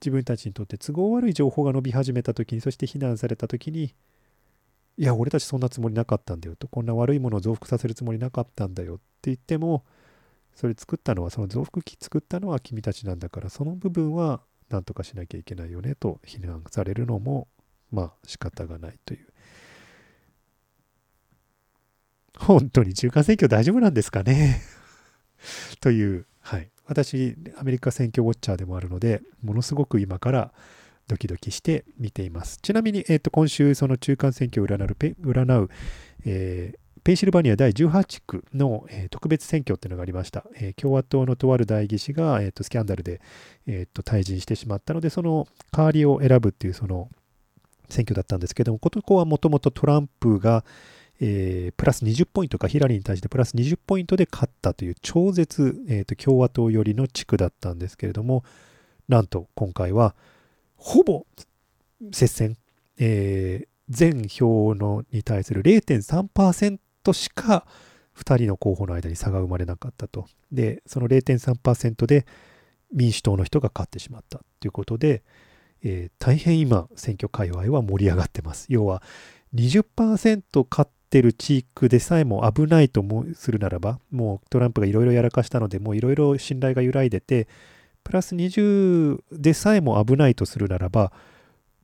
[0.00, 3.94] 自分たちにとって都合悪い情報が伸び始めた時にそして非難された時に
[4.98, 6.68] いや俺たちそんなつもりなかったんだよと。
[6.68, 9.84] こんな悪いものを増幅させるつもりなかったんだよって言っても
[10.54, 17.48] それ作ったのはその増幅器作ったのは君たちなんだからその部分は何とかしなきゃいけないよねと非難されるのも
[17.90, 19.26] まあ仕方がないという。
[22.38, 24.60] 本当に中間選挙大丈夫なんですかね？
[25.80, 26.70] という、はい。
[26.86, 30.52] 私、アメリカ選挙ウォッチャーでもあるので、ものすごく今から
[31.08, 32.58] ドキドキして見ています。
[32.60, 35.70] ちなみに、えー、と今週、その中間選挙を占う、占う
[36.26, 40.44] えー、ペンシルバニア第18区の、え、特別選挙っていうのがありました。
[40.56, 43.20] え、共和党のとある代議士が、えーと、スキャンダルで、
[43.68, 47.08] えーと、退陣してしまったので、その代わりを選ぶっていうその
[47.88, 50.64] 選挙だったんですけども、ここはもともとトランプが、
[51.20, 58.42] えー、プラス20ポイントか、ヒラリーに対してプラス20ポイントで勝ったという超絶、えーと、共和党寄りの地区だったんですけれども、
[59.08, 60.16] なんと今回は、
[60.86, 61.26] ほぼ
[62.12, 62.56] 接戦、
[62.96, 67.66] えー、全票のに対する0.3%しか
[68.16, 70.26] 2人の候補の間に差が生まれなかったと。
[70.52, 72.24] で、その0.3%で
[72.92, 75.24] 民主党の人が勝ってしまったということで、
[75.82, 78.66] えー、大変今、選挙界隈は盛り上がってます。
[78.68, 79.02] 要は
[79.56, 87.48] 20%勝ってる地域でさえも危ないとするならば、もうトランプがいろいろやらかしたので、もういろいろ信頼が揺らいでて、
[88.06, 91.10] プラス20でさえも危ないとするならば、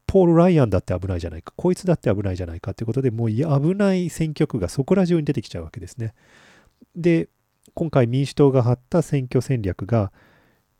[0.06, 3.44] ポール・ライアンだって危ないじゃないか、こいつだって危ないじゃないかということでもう危
[3.74, 6.14] ない選挙区がそこら中に出てきちゃうわけですね。
[6.94, 7.28] で、
[7.74, 10.12] 今回民主党が張った選挙戦略が、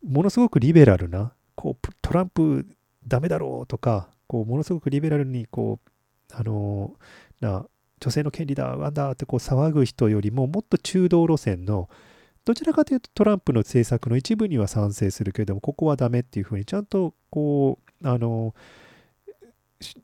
[0.07, 2.65] ものすごくリベラルな、こうトランプ
[3.05, 5.91] ダメだろうとか、こうものすごくリベラルにこう、
[6.33, 6.95] あの
[7.41, 7.67] な
[7.99, 11.89] 女性の権利だ、ワンダーってこう騒ぐ人よりももっと中道路線の、
[12.45, 18.55] どちらかというとトランプの政策の一部には賛成するけれども、ここはダメっていうふうにちゃんとこう、あの、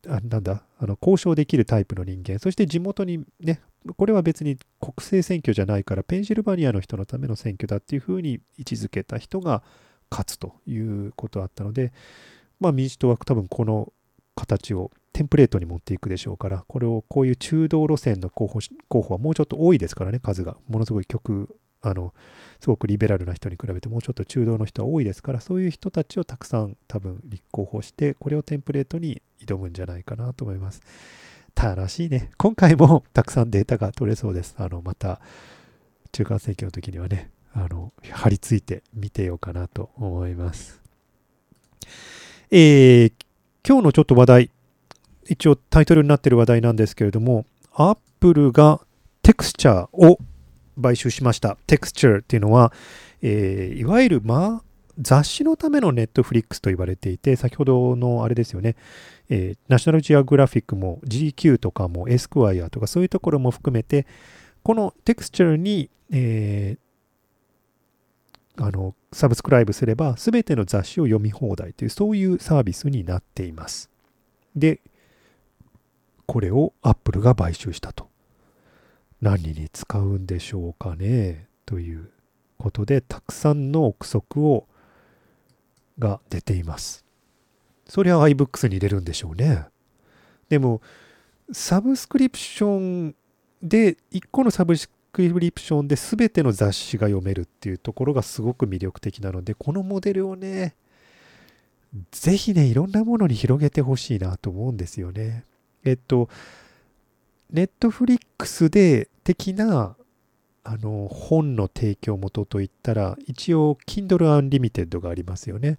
[0.09, 3.61] あなんだあの交渉できるタイプの人間、そして地元にね、
[3.97, 9.63] これは別に国政選挙じゃないから、ペンシルバニアの人のための選挙だっていうふうに位置づけた人が
[10.11, 11.93] 勝つということあったので、
[12.61, 13.93] まあ、民主党は多分この
[14.35, 20.57] 形をテンプレートに持っていくでしょうから、これをこういう中道路線の候補候補はもうちょっと多いですからね、数が。
[20.69, 22.13] ものすごい極あの
[22.61, 30.83] すごくリベラルな人に比べてもうちょっと中道の人は多いですからそういう人たちをたくさん多分立候補してこれをテンプレートに挑むんじゃないかなと思います。
[31.55, 34.55] 楽しいね今回もたくさんデータが取れそうです。
[34.59, 35.21] あのまた
[36.13, 40.81] 中間選挙の時にはねあの張り付いて見てようかなと思います。
[42.51, 43.13] えー、
[43.67, 44.51] 今日のちょっと話題
[45.27, 48.81] 一応タイトルになってる話題なんですけれどもアップルが
[49.23, 50.19] テクスチャーを
[50.81, 51.57] 買収しました。
[51.67, 52.73] テクスチャーっていうのは、
[53.23, 54.65] えー、いわゆる、まあ、
[54.99, 58.77] 雑誌のためのネットフリックスと言われていて、先ほどのあれですよね、
[59.29, 64.07] えー、ナショナルジオグラフィックも GQ とかもエスクワイアとかそういうところも含めて、
[64.63, 73.91] このテクスチャーに、えー、あのサブスクライブすれば、すべての雑誌を読み放題という、そういうサービスになっています。
[74.57, 74.81] で、
[76.27, 78.08] これを Apple が買収したと。
[79.21, 82.11] 何に使うんでしょうかねという
[82.59, 84.67] ことでたくさんの憶測を
[85.99, 87.05] が出ています。
[87.89, 89.67] そりゃ iBooks に入れるんでしょうね。
[90.49, 90.81] でも
[91.53, 93.15] サブスクリプション
[93.63, 100.77] で1個のサブスクリプションで全ての雑誌が読めるっていうところがすごく魅力的なのでこのモデルをね
[102.13, 105.45] ぜひねいろんなものに広げてほしいなと思うんですよね。
[105.85, 106.29] えっと
[107.51, 109.97] ネットフリックスで的な
[110.65, 115.79] あの本の提供元といったら一応 Kindle Unlimited がありますよね。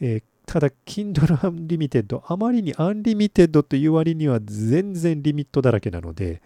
[0.00, 6.42] えー、ただ Kindle Unlimited あまりに Unlimited という割には全然リミットだらけなので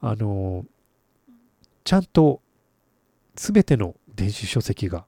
[0.00, 0.64] あの
[1.82, 2.40] ちゃんと
[3.34, 5.04] 全ての電子書籍が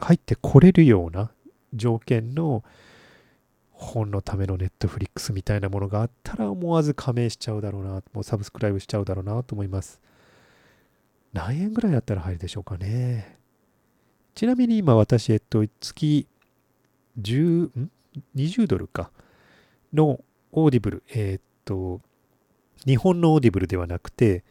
[0.00, 1.30] 入ってこれるような
[1.72, 2.64] 条件の
[3.78, 10.00] 本のためのネットフリックスみたいなものがあったら思わず加盟しちゃうだろうな、もうサブスクライブしちゃうだろうなと思います。
[11.32, 13.38] 何円ぐらいだったら入るでしょうかね。
[14.34, 16.26] ちなみに今私、えっと、月
[17.20, 17.90] 10、ん
[18.34, 19.10] ?20 ドルか。
[19.92, 20.20] の
[20.52, 22.00] Audible、えー、っと、
[22.86, 24.44] 日本の Audible ではなくて、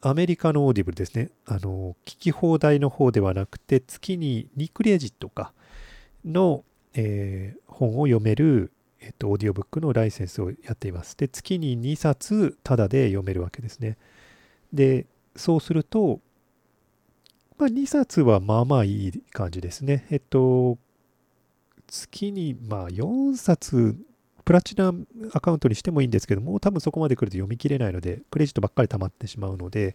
[0.00, 1.30] アメリカの Audible ですね。
[1.44, 5.52] あの、聞き放題の方ではなくて、月に2クレジットか
[6.24, 6.64] の
[6.94, 11.16] えー、本を読める、えっと、オーディオブックのライセンスをやっています。
[11.16, 13.96] で、月に2冊タダで読めるわけですね。
[14.72, 16.20] で、そうすると、
[17.58, 20.06] まあ、2冊はまあまあいい感じですね。
[20.10, 20.78] えっと、
[21.86, 23.96] 月にまあ4冊、
[24.44, 24.92] プラチナ
[25.32, 29.94] アカウントにしてもいいんですけども、多分そこまで来ると読み切れないので、クレジットばっかり溜まってしまうので、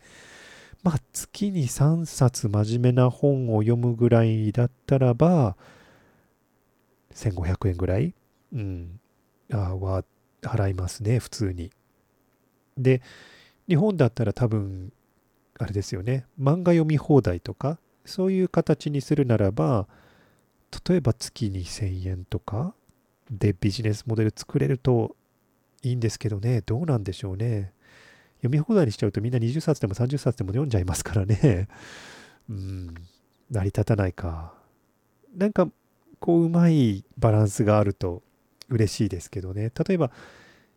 [0.83, 5.57] まあ月に3冊真面目な本を読むぐらいだったらば、
[7.17, 8.13] 1500円ぐらい、
[8.53, 8.99] うん、
[9.51, 10.03] あは
[10.41, 11.71] 払いますね、普通に。
[12.77, 13.01] で、
[13.67, 14.93] 日本だったら多分、
[15.57, 19.87] あれですよね、漫画読み放題とか、そういう形にするならば、
[20.87, 22.73] 例えば月2000円とか
[23.31, 25.15] でビジネスモデル作れると
[25.81, 27.73] いいんですけどね、どうなんでしょうね。
[28.37, 31.67] 読み放題にしちゃうとみんな20冊でも30冊でも読んじゃいますからね。
[32.49, 32.93] うん、
[33.49, 34.53] 成り立たないか。
[35.35, 35.67] なんか
[36.19, 38.23] こううまいバランスがあると
[38.69, 39.71] 嬉しいですけどね。
[39.87, 40.11] 例えば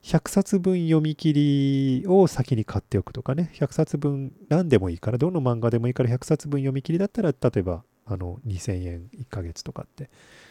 [0.03, 3.51] 100冊分読み切りを先に買っておくとかね。
[3.55, 10.11] 100冊分何でもいいからどの漫画でもいいから100冊分読み切りだったら例えばあの2000円1ヶ月とかって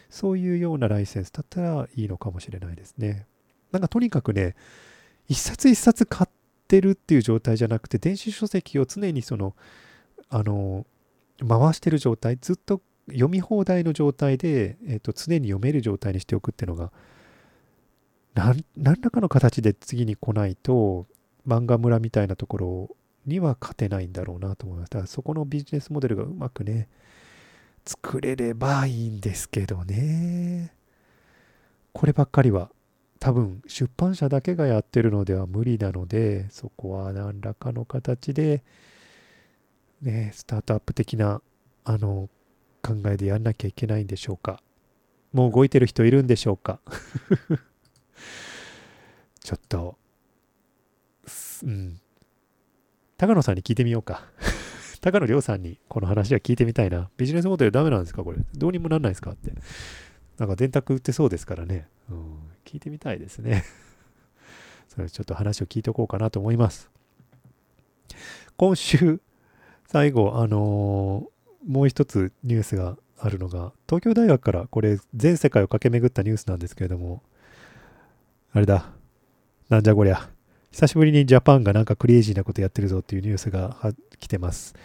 [0.09, 3.25] そういうようなライセンスだったらいいのかもしれないですね。
[3.71, 4.55] なんかとにかくね
[5.27, 6.33] 一冊一冊買っ
[6.67, 9.55] てるっていう状態じゃなくて電子書籍を常にその
[10.29, 10.85] あの
[11.47, 12.81] 回してる状態ずっと
[13.11, 16.91] 読み放題の状態で、えーと、常に読める状態にしておくっていうのが
[18.35, 18.63] 何
[19.01, 21.07] らかの形で次に来ないと
[21.47, 22.95] 漫画村みたいなところ
[23.25, 24.91] には勝てないんだろうなと思います。
[24.91, 26.87] だからそこのビジネスモデルがうまくね
[27.85, 30.73] 作れればいいんですけどね。
[31.91, 32.69] こればっかりは
[33.19, 38.63] 多分出版社だけがやってるのでは無理なのでそこは何らかの形で
[40.01, 41.41] ねスタートアップ的な
[41.83, 42.29] あの
[42.81, 44.61] 考えでやんなきゃいけないんでしょうか？
[45.33, 46.79] もう動いてる人いるんでしょうか？
[49.41, 49.97] ちょっと
[51.63, 51.99] うん。
[53.17, 54.23] 高野さんに聞いてみようか。
[55.01, 57.09] 高野亮さんにこの話は聞いてみたいな。
[57.17, 58.37] ビジネスモデルダメなんですかこれ？
[58.55, 59.53] どうにもなんないですかって。
[60.37, 63.65] なんか電卓売ってそうですからね、うん、聞いてみたいですね。
[64.87, 66.89] それちょっと話を聞いておこうかなと思います。
[68.55, 69.21] 今週
[69.87, 77.21] 最後あのーもう一つニュースがあるのが、東京大学からこれ全世界を駆け巡ったニュースなんですけれども、
[78.53, 78.91] あれだ、
[79.69, 80.29] なんじゃこりゃ、
[80.71, 83.77] 久しぶりにジャパンがなんかクレイジーなことやってるぞっていうニュースが
[84.19, 84.75] 来てます。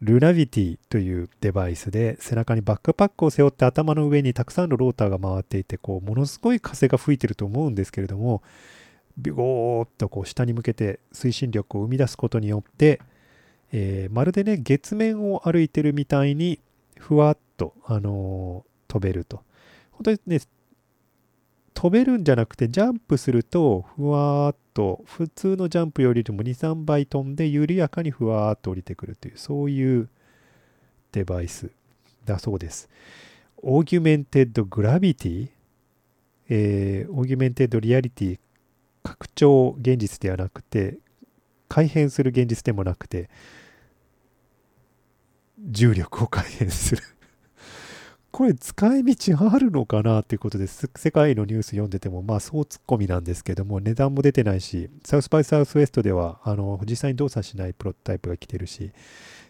[0.00, 8.42] ルナビティというデバイスで背中にバックパックを背負って頭の上にたくさんのローターが回っていてこうものすごい風が吹いてると思うんですけれども
[9.18, 13.00] ビゴーッとこう下に向けて推進力を生み出すことによって
[13.72, 16.60] えー、まるでね、月面を歩いてるみたいに、
[16.98, 19.42] ふわっと、あのー、飛べると。
[19.92, 20.40] 本当にね、
[21.74, 30.08] 飛べるんじゃなくて、ジャンプすると、ふわっと、普通のジャンプよりも2、3倍飛んで、緩やかにふわっと降りてくるという、そういう
[31.12, 31.70] デバイス
[32.26, 32.88] だそうです。
[33.62, 35.48] augmented gravity、
[36.48, 38.38] えー、 augmented reality、
[39.02, 40.98] 拡張現実ではなくて、
[41.68, 43.30] 改変する現実でもなくて、
[45.68, 47.02] 重力を改変する。
[48.30, 58.92] これ使い道あるのかなっていうことで世界のニュース読んでてもまあそうツッコミなんですけども値段も出てないし South by Southwest ではあの実際に動作しないプロトタイプが来てるし、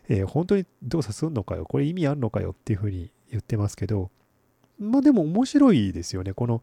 [0.09, 4.11] えー、本当に動作すんのかよこれ意味あるのかよっていうふうに言ってますけど
[4.79, 6.33] まあでも面白いですよね。
[6.33, 6.63] この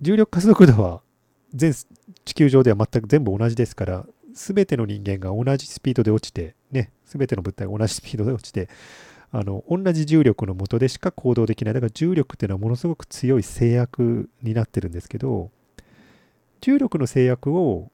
[0.00, 1.02] 重力加速度は
[1.52, 1.72] 全
[2.24, 4.06] 地球上では全く全部同じですから
[4.38, 8.68] 全ての人間が同じスピードで落ちて、ね、全ての物体が同じスピードで落ちて、
[9.32, 11.74] あの、同じ重力のもとでしか行動できない。
[11.74, 15.50] だから重力っていうのはものすごく強い制約になってるんですけど、
[16.60, 17.90] 重力の制約を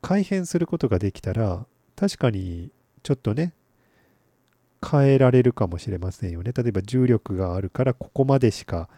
[0.00, 2.70] 改変することができたら、確かに
[3.02, 3.52] ちょっとね、
[4.88, 6.52] 変えられるかもしれませんよね。
[6.52, 8.88] 例えば重力があるからここまでしか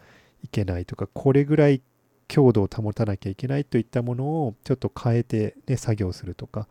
[0.43, 1.81] いけないとか、これぐらい
[2.27, 6.67] 強度を保たなきゃいけないといったものをちょっと変えて、ね、作業するとか、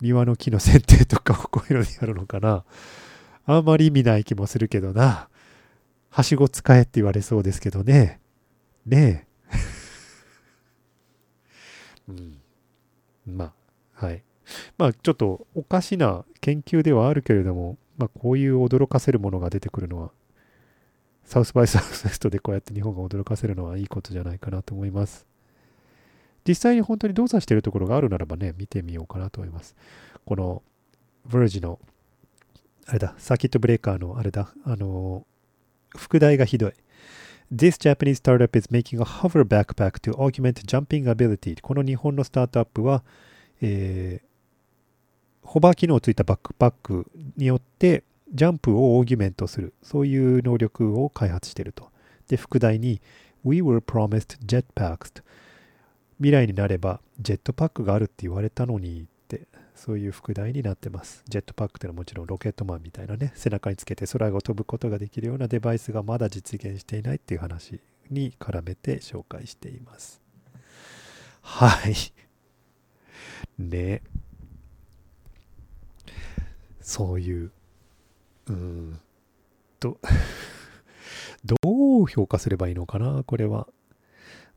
[0.00, 2.64] 庭の木の剪定とかをこういうのでやるのかな。
[3.46, 5.28] あんまり意味ない気もするけどな。
[6.10, 8.20] はしご使えって言われそうですけどね。
[8.86, 9.56] ねえ。
[12.08, 12.38] うん。
[13.26, 13.52] ま
[14.00, 14.22] あ、はい。
[14.78, 20.10] まあ、ちょっとおかしな研究ではあるけれども、まあ、こういう驚かせるものが出てくるのは、
[21.24, 25.29] サウスバイサウスウェストでこうやって日本が驚かせるのはいいことじゃないかなと思います。
[26.46, 29.76] 実際に本当に動作しているところがあるならばね、見てみようかなと思います。
[30.24, 30.62] この、
[31.28, 31.78] ヴェルジの、
[32.86, 35.26] あれだ、サーキットブレーカーのあれだ、あの、
[35.96, 36.72] 副題がひどい。
[37.52, 41.60] This Japanese startup is making a hover backpack to augment jumping ability.
[41.60, 43.02] この日本のスタートアップは、
[43.60, 44.26] えー、
[45.42, 51.90] ホバー機能をついたバックパックによってジャンプを augment する、そういう能力を開発していると。
[52.28, 53.02] で、副題に
[53.44, 55.22] We were promised jetpacks
[56.20, 61.24] 未来になればジェットパックがあるって言われたのにってそういう副題になってます。
[61.26, 70.20] ジェットパックってのはもちろんロケットマンみたいなね背中につけて空を飛ぶことができるようなデバイスがまだ実現していないっていう話に絡めて紹介しています。
[71.40, 71.94] はい。
[73.58, 74.02] ね。
[76.82, 77.50] そういう
[78.48, 79.00] うん
[79.78, 79.98] と
[81.62, 83.68] どう評価すればいいのかなこれは。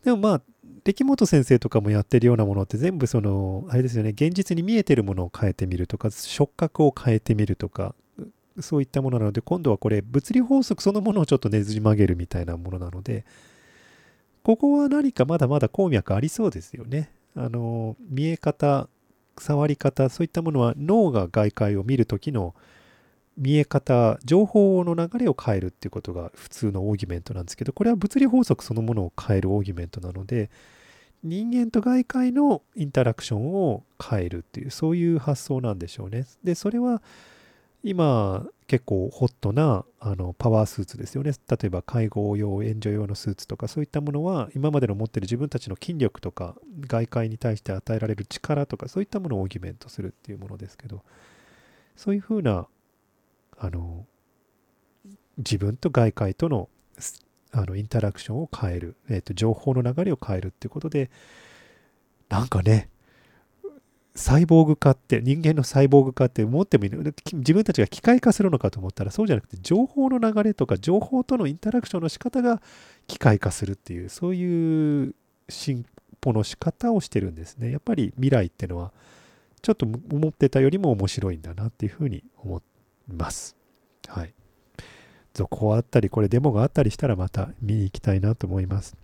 [0.03, 0.41] でもまあ
[0.84, 7.96] 出本先生とかもやってるようなものって全部そのあれですよね現実に見えてるものを変えてみるとか触覚を変えてみるとか
[8.60, 13.26] そういったものなので今度はこれ物理法則そのものをちょっとねじ曲げるみたいなものなので
[14.44, 17.10] ここは何かまだまだ鉱脈ありそうですよね。
[17.36, 18.90] あの見え方
[19.40, 22.54] 触り方そういったものは脳が外界を見る時の
[23.38, 30.50] 見え方、情報の流れを変えるっていうことが普通のオーギュメントなんですけど、これは物理法則そのものを変えるオーギュメントなので、
[31.24, 36.26] 人間と外界のインタラクションを変えるっていうそういう発想なんでしょうね。
[36.44, 37.02] でそれは
[37.82, 41.32] 今結構ホットなあのパワースーツですよね。
[41.50, 51.04] 例えば介護用、援助用のスーツとかそういったものは今までの持ってる自分たちの筋力とか外界に対して与えられる力とかそういったものをオーギュメントするっていうものですけど
[51.96, 52.68] そういうふうな
[53.60, 54.06] あの
[55.38, 56.70] 自分と外界との
[57.51, 61.12] あのインタラクションを変える、えーと、情報の流れを変えるっていうことで
[62.28, 62.89] なんかね
[64.16, 66.91] サイボーグ化って人間のサイボーグ化って思ってもいい。
[67.34, 72.62] 自分たちが機械化するのかと思ったらそうじゃなくて情報の流れとか情報とのインタラクションの仕方が
[73.08, 75.16] 機械化するっていうそういう
[75.49, 75.86] 進
[76.22, 77.72] 歩の仕方をしてるんですね。
[77.72, 78.91] やっぱり未来ってのは
[79.64, 82.62] ちょっと思ってたよりも面白いんだなっていうふうに思い
[83.08, 83.56] ます
[84.08, 84.34] はい
[85.34, 88.95] 続報あったり、これデモがあったりしたらまた見に行きたいなと思います。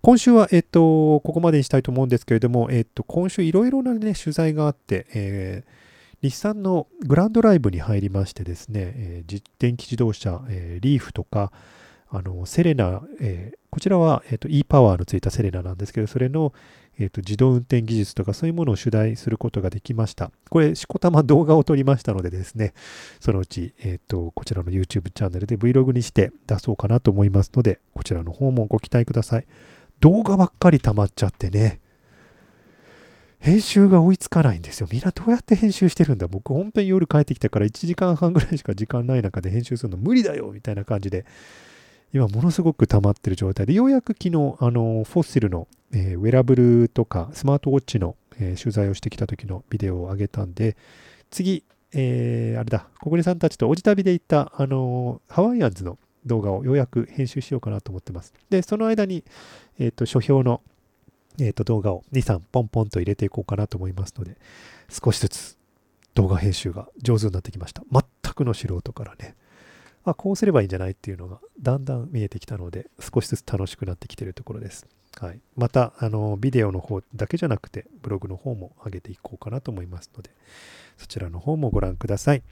[0.00, 11.50] 今週は、えっと、ここまでにしたいと思うんですけれども、えっと、今週いろいろなね、取材があって、えー、日産のグランドライブに入りましてですね、えー、電気自動車、えー、リーフとか、
[12.08, 16.52] あのセレナ、えー、こちらは、えーと、e パワーのついたセレナなんですけど、それの、
[16.98, 20.30] えーと、自動運転技術とかそういうものを取材することができました。
[20.48, 22.72] これ、しこたま動画を撮りましたのでですね、
[23.20, 29.46] そのうち、えーと、こちらの YouTube チャンネルで Vlog にして出そうかなと思いますので、こちらの方もご期待ください。
[30.00, 31.80] 動画ばっかり溜まっちゃってね、
[33.38, 34.88] 編集が追いつかないんですよ。
[34.90, 36.26] みんなどうやって編集してるんだ？
[36.26, 41.26] 僕本当に夜帰ってきたから1時間半ぐらいしか時間ない中で編集するの無理だよみたいな感じで
[42.12, 50.76] 今ものすごく溜まってる状態で、ようやく昨日、あの、フォッシルの、えー、ウェラブルとかスマートウォッチの、えー、取材をしてきた時のビデオを上げたんで、
[51.30, 58.34] 次、えー、あれだ、小暮さんたちとおじ旅で行った、あのハワイアンズの動画をようやく編集しようかなと思ってます。
[58.50, 59.24] で、その間に、
[59.78, 60.60] えっ、と、書評の、
[61.38, 64.36] えっ、と、動画を2、3ポンポンと入れていこうかなと思いますので、
[64.88, 65.58] 少しずつ
[66.14, 67.82] 動画編集が上手になってきました。
[67.92, 68.02] 全
[68.34, 69.36] くの素人からね、
[70.12, 74.86] あ、こうすればいいんじゃないっていうのがだんだん見えてきたので、少しずつ楽しくなってきてるところです。
[75.18, 80.30] はい、また、あの、ビデオの方だけじゃなくて、ブログの方も上げていこうかなと思いますので、
[80.98, 82.42] そちらの方もご覧ください。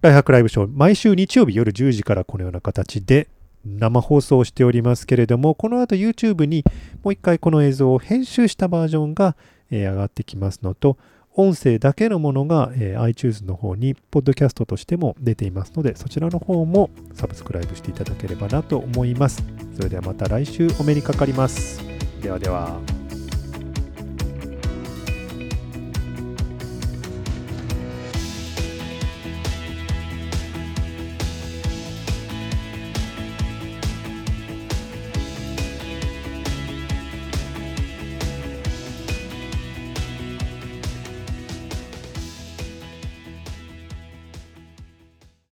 [0.00, 3.28] ライハクライブショー、毎週日曜日夜10時からこのような形で
[3.64, 6.64] 生放送しておりますけれども、この後 YouTube に
[7.02, 9.36] もう一回この映像を編集したバージョンが、
[9.70, 10.98] 上がってきますのと、
[11.36, 19.42] 音声だけのものが、えー、iTunes の方に、ポッドキャストとしても出ていますので、そちらの方もサブスクライブしていただければなと思います。
[19.74, 21.80] それではまた来週お目にかかります。
[22.22, 23.03] ではでは。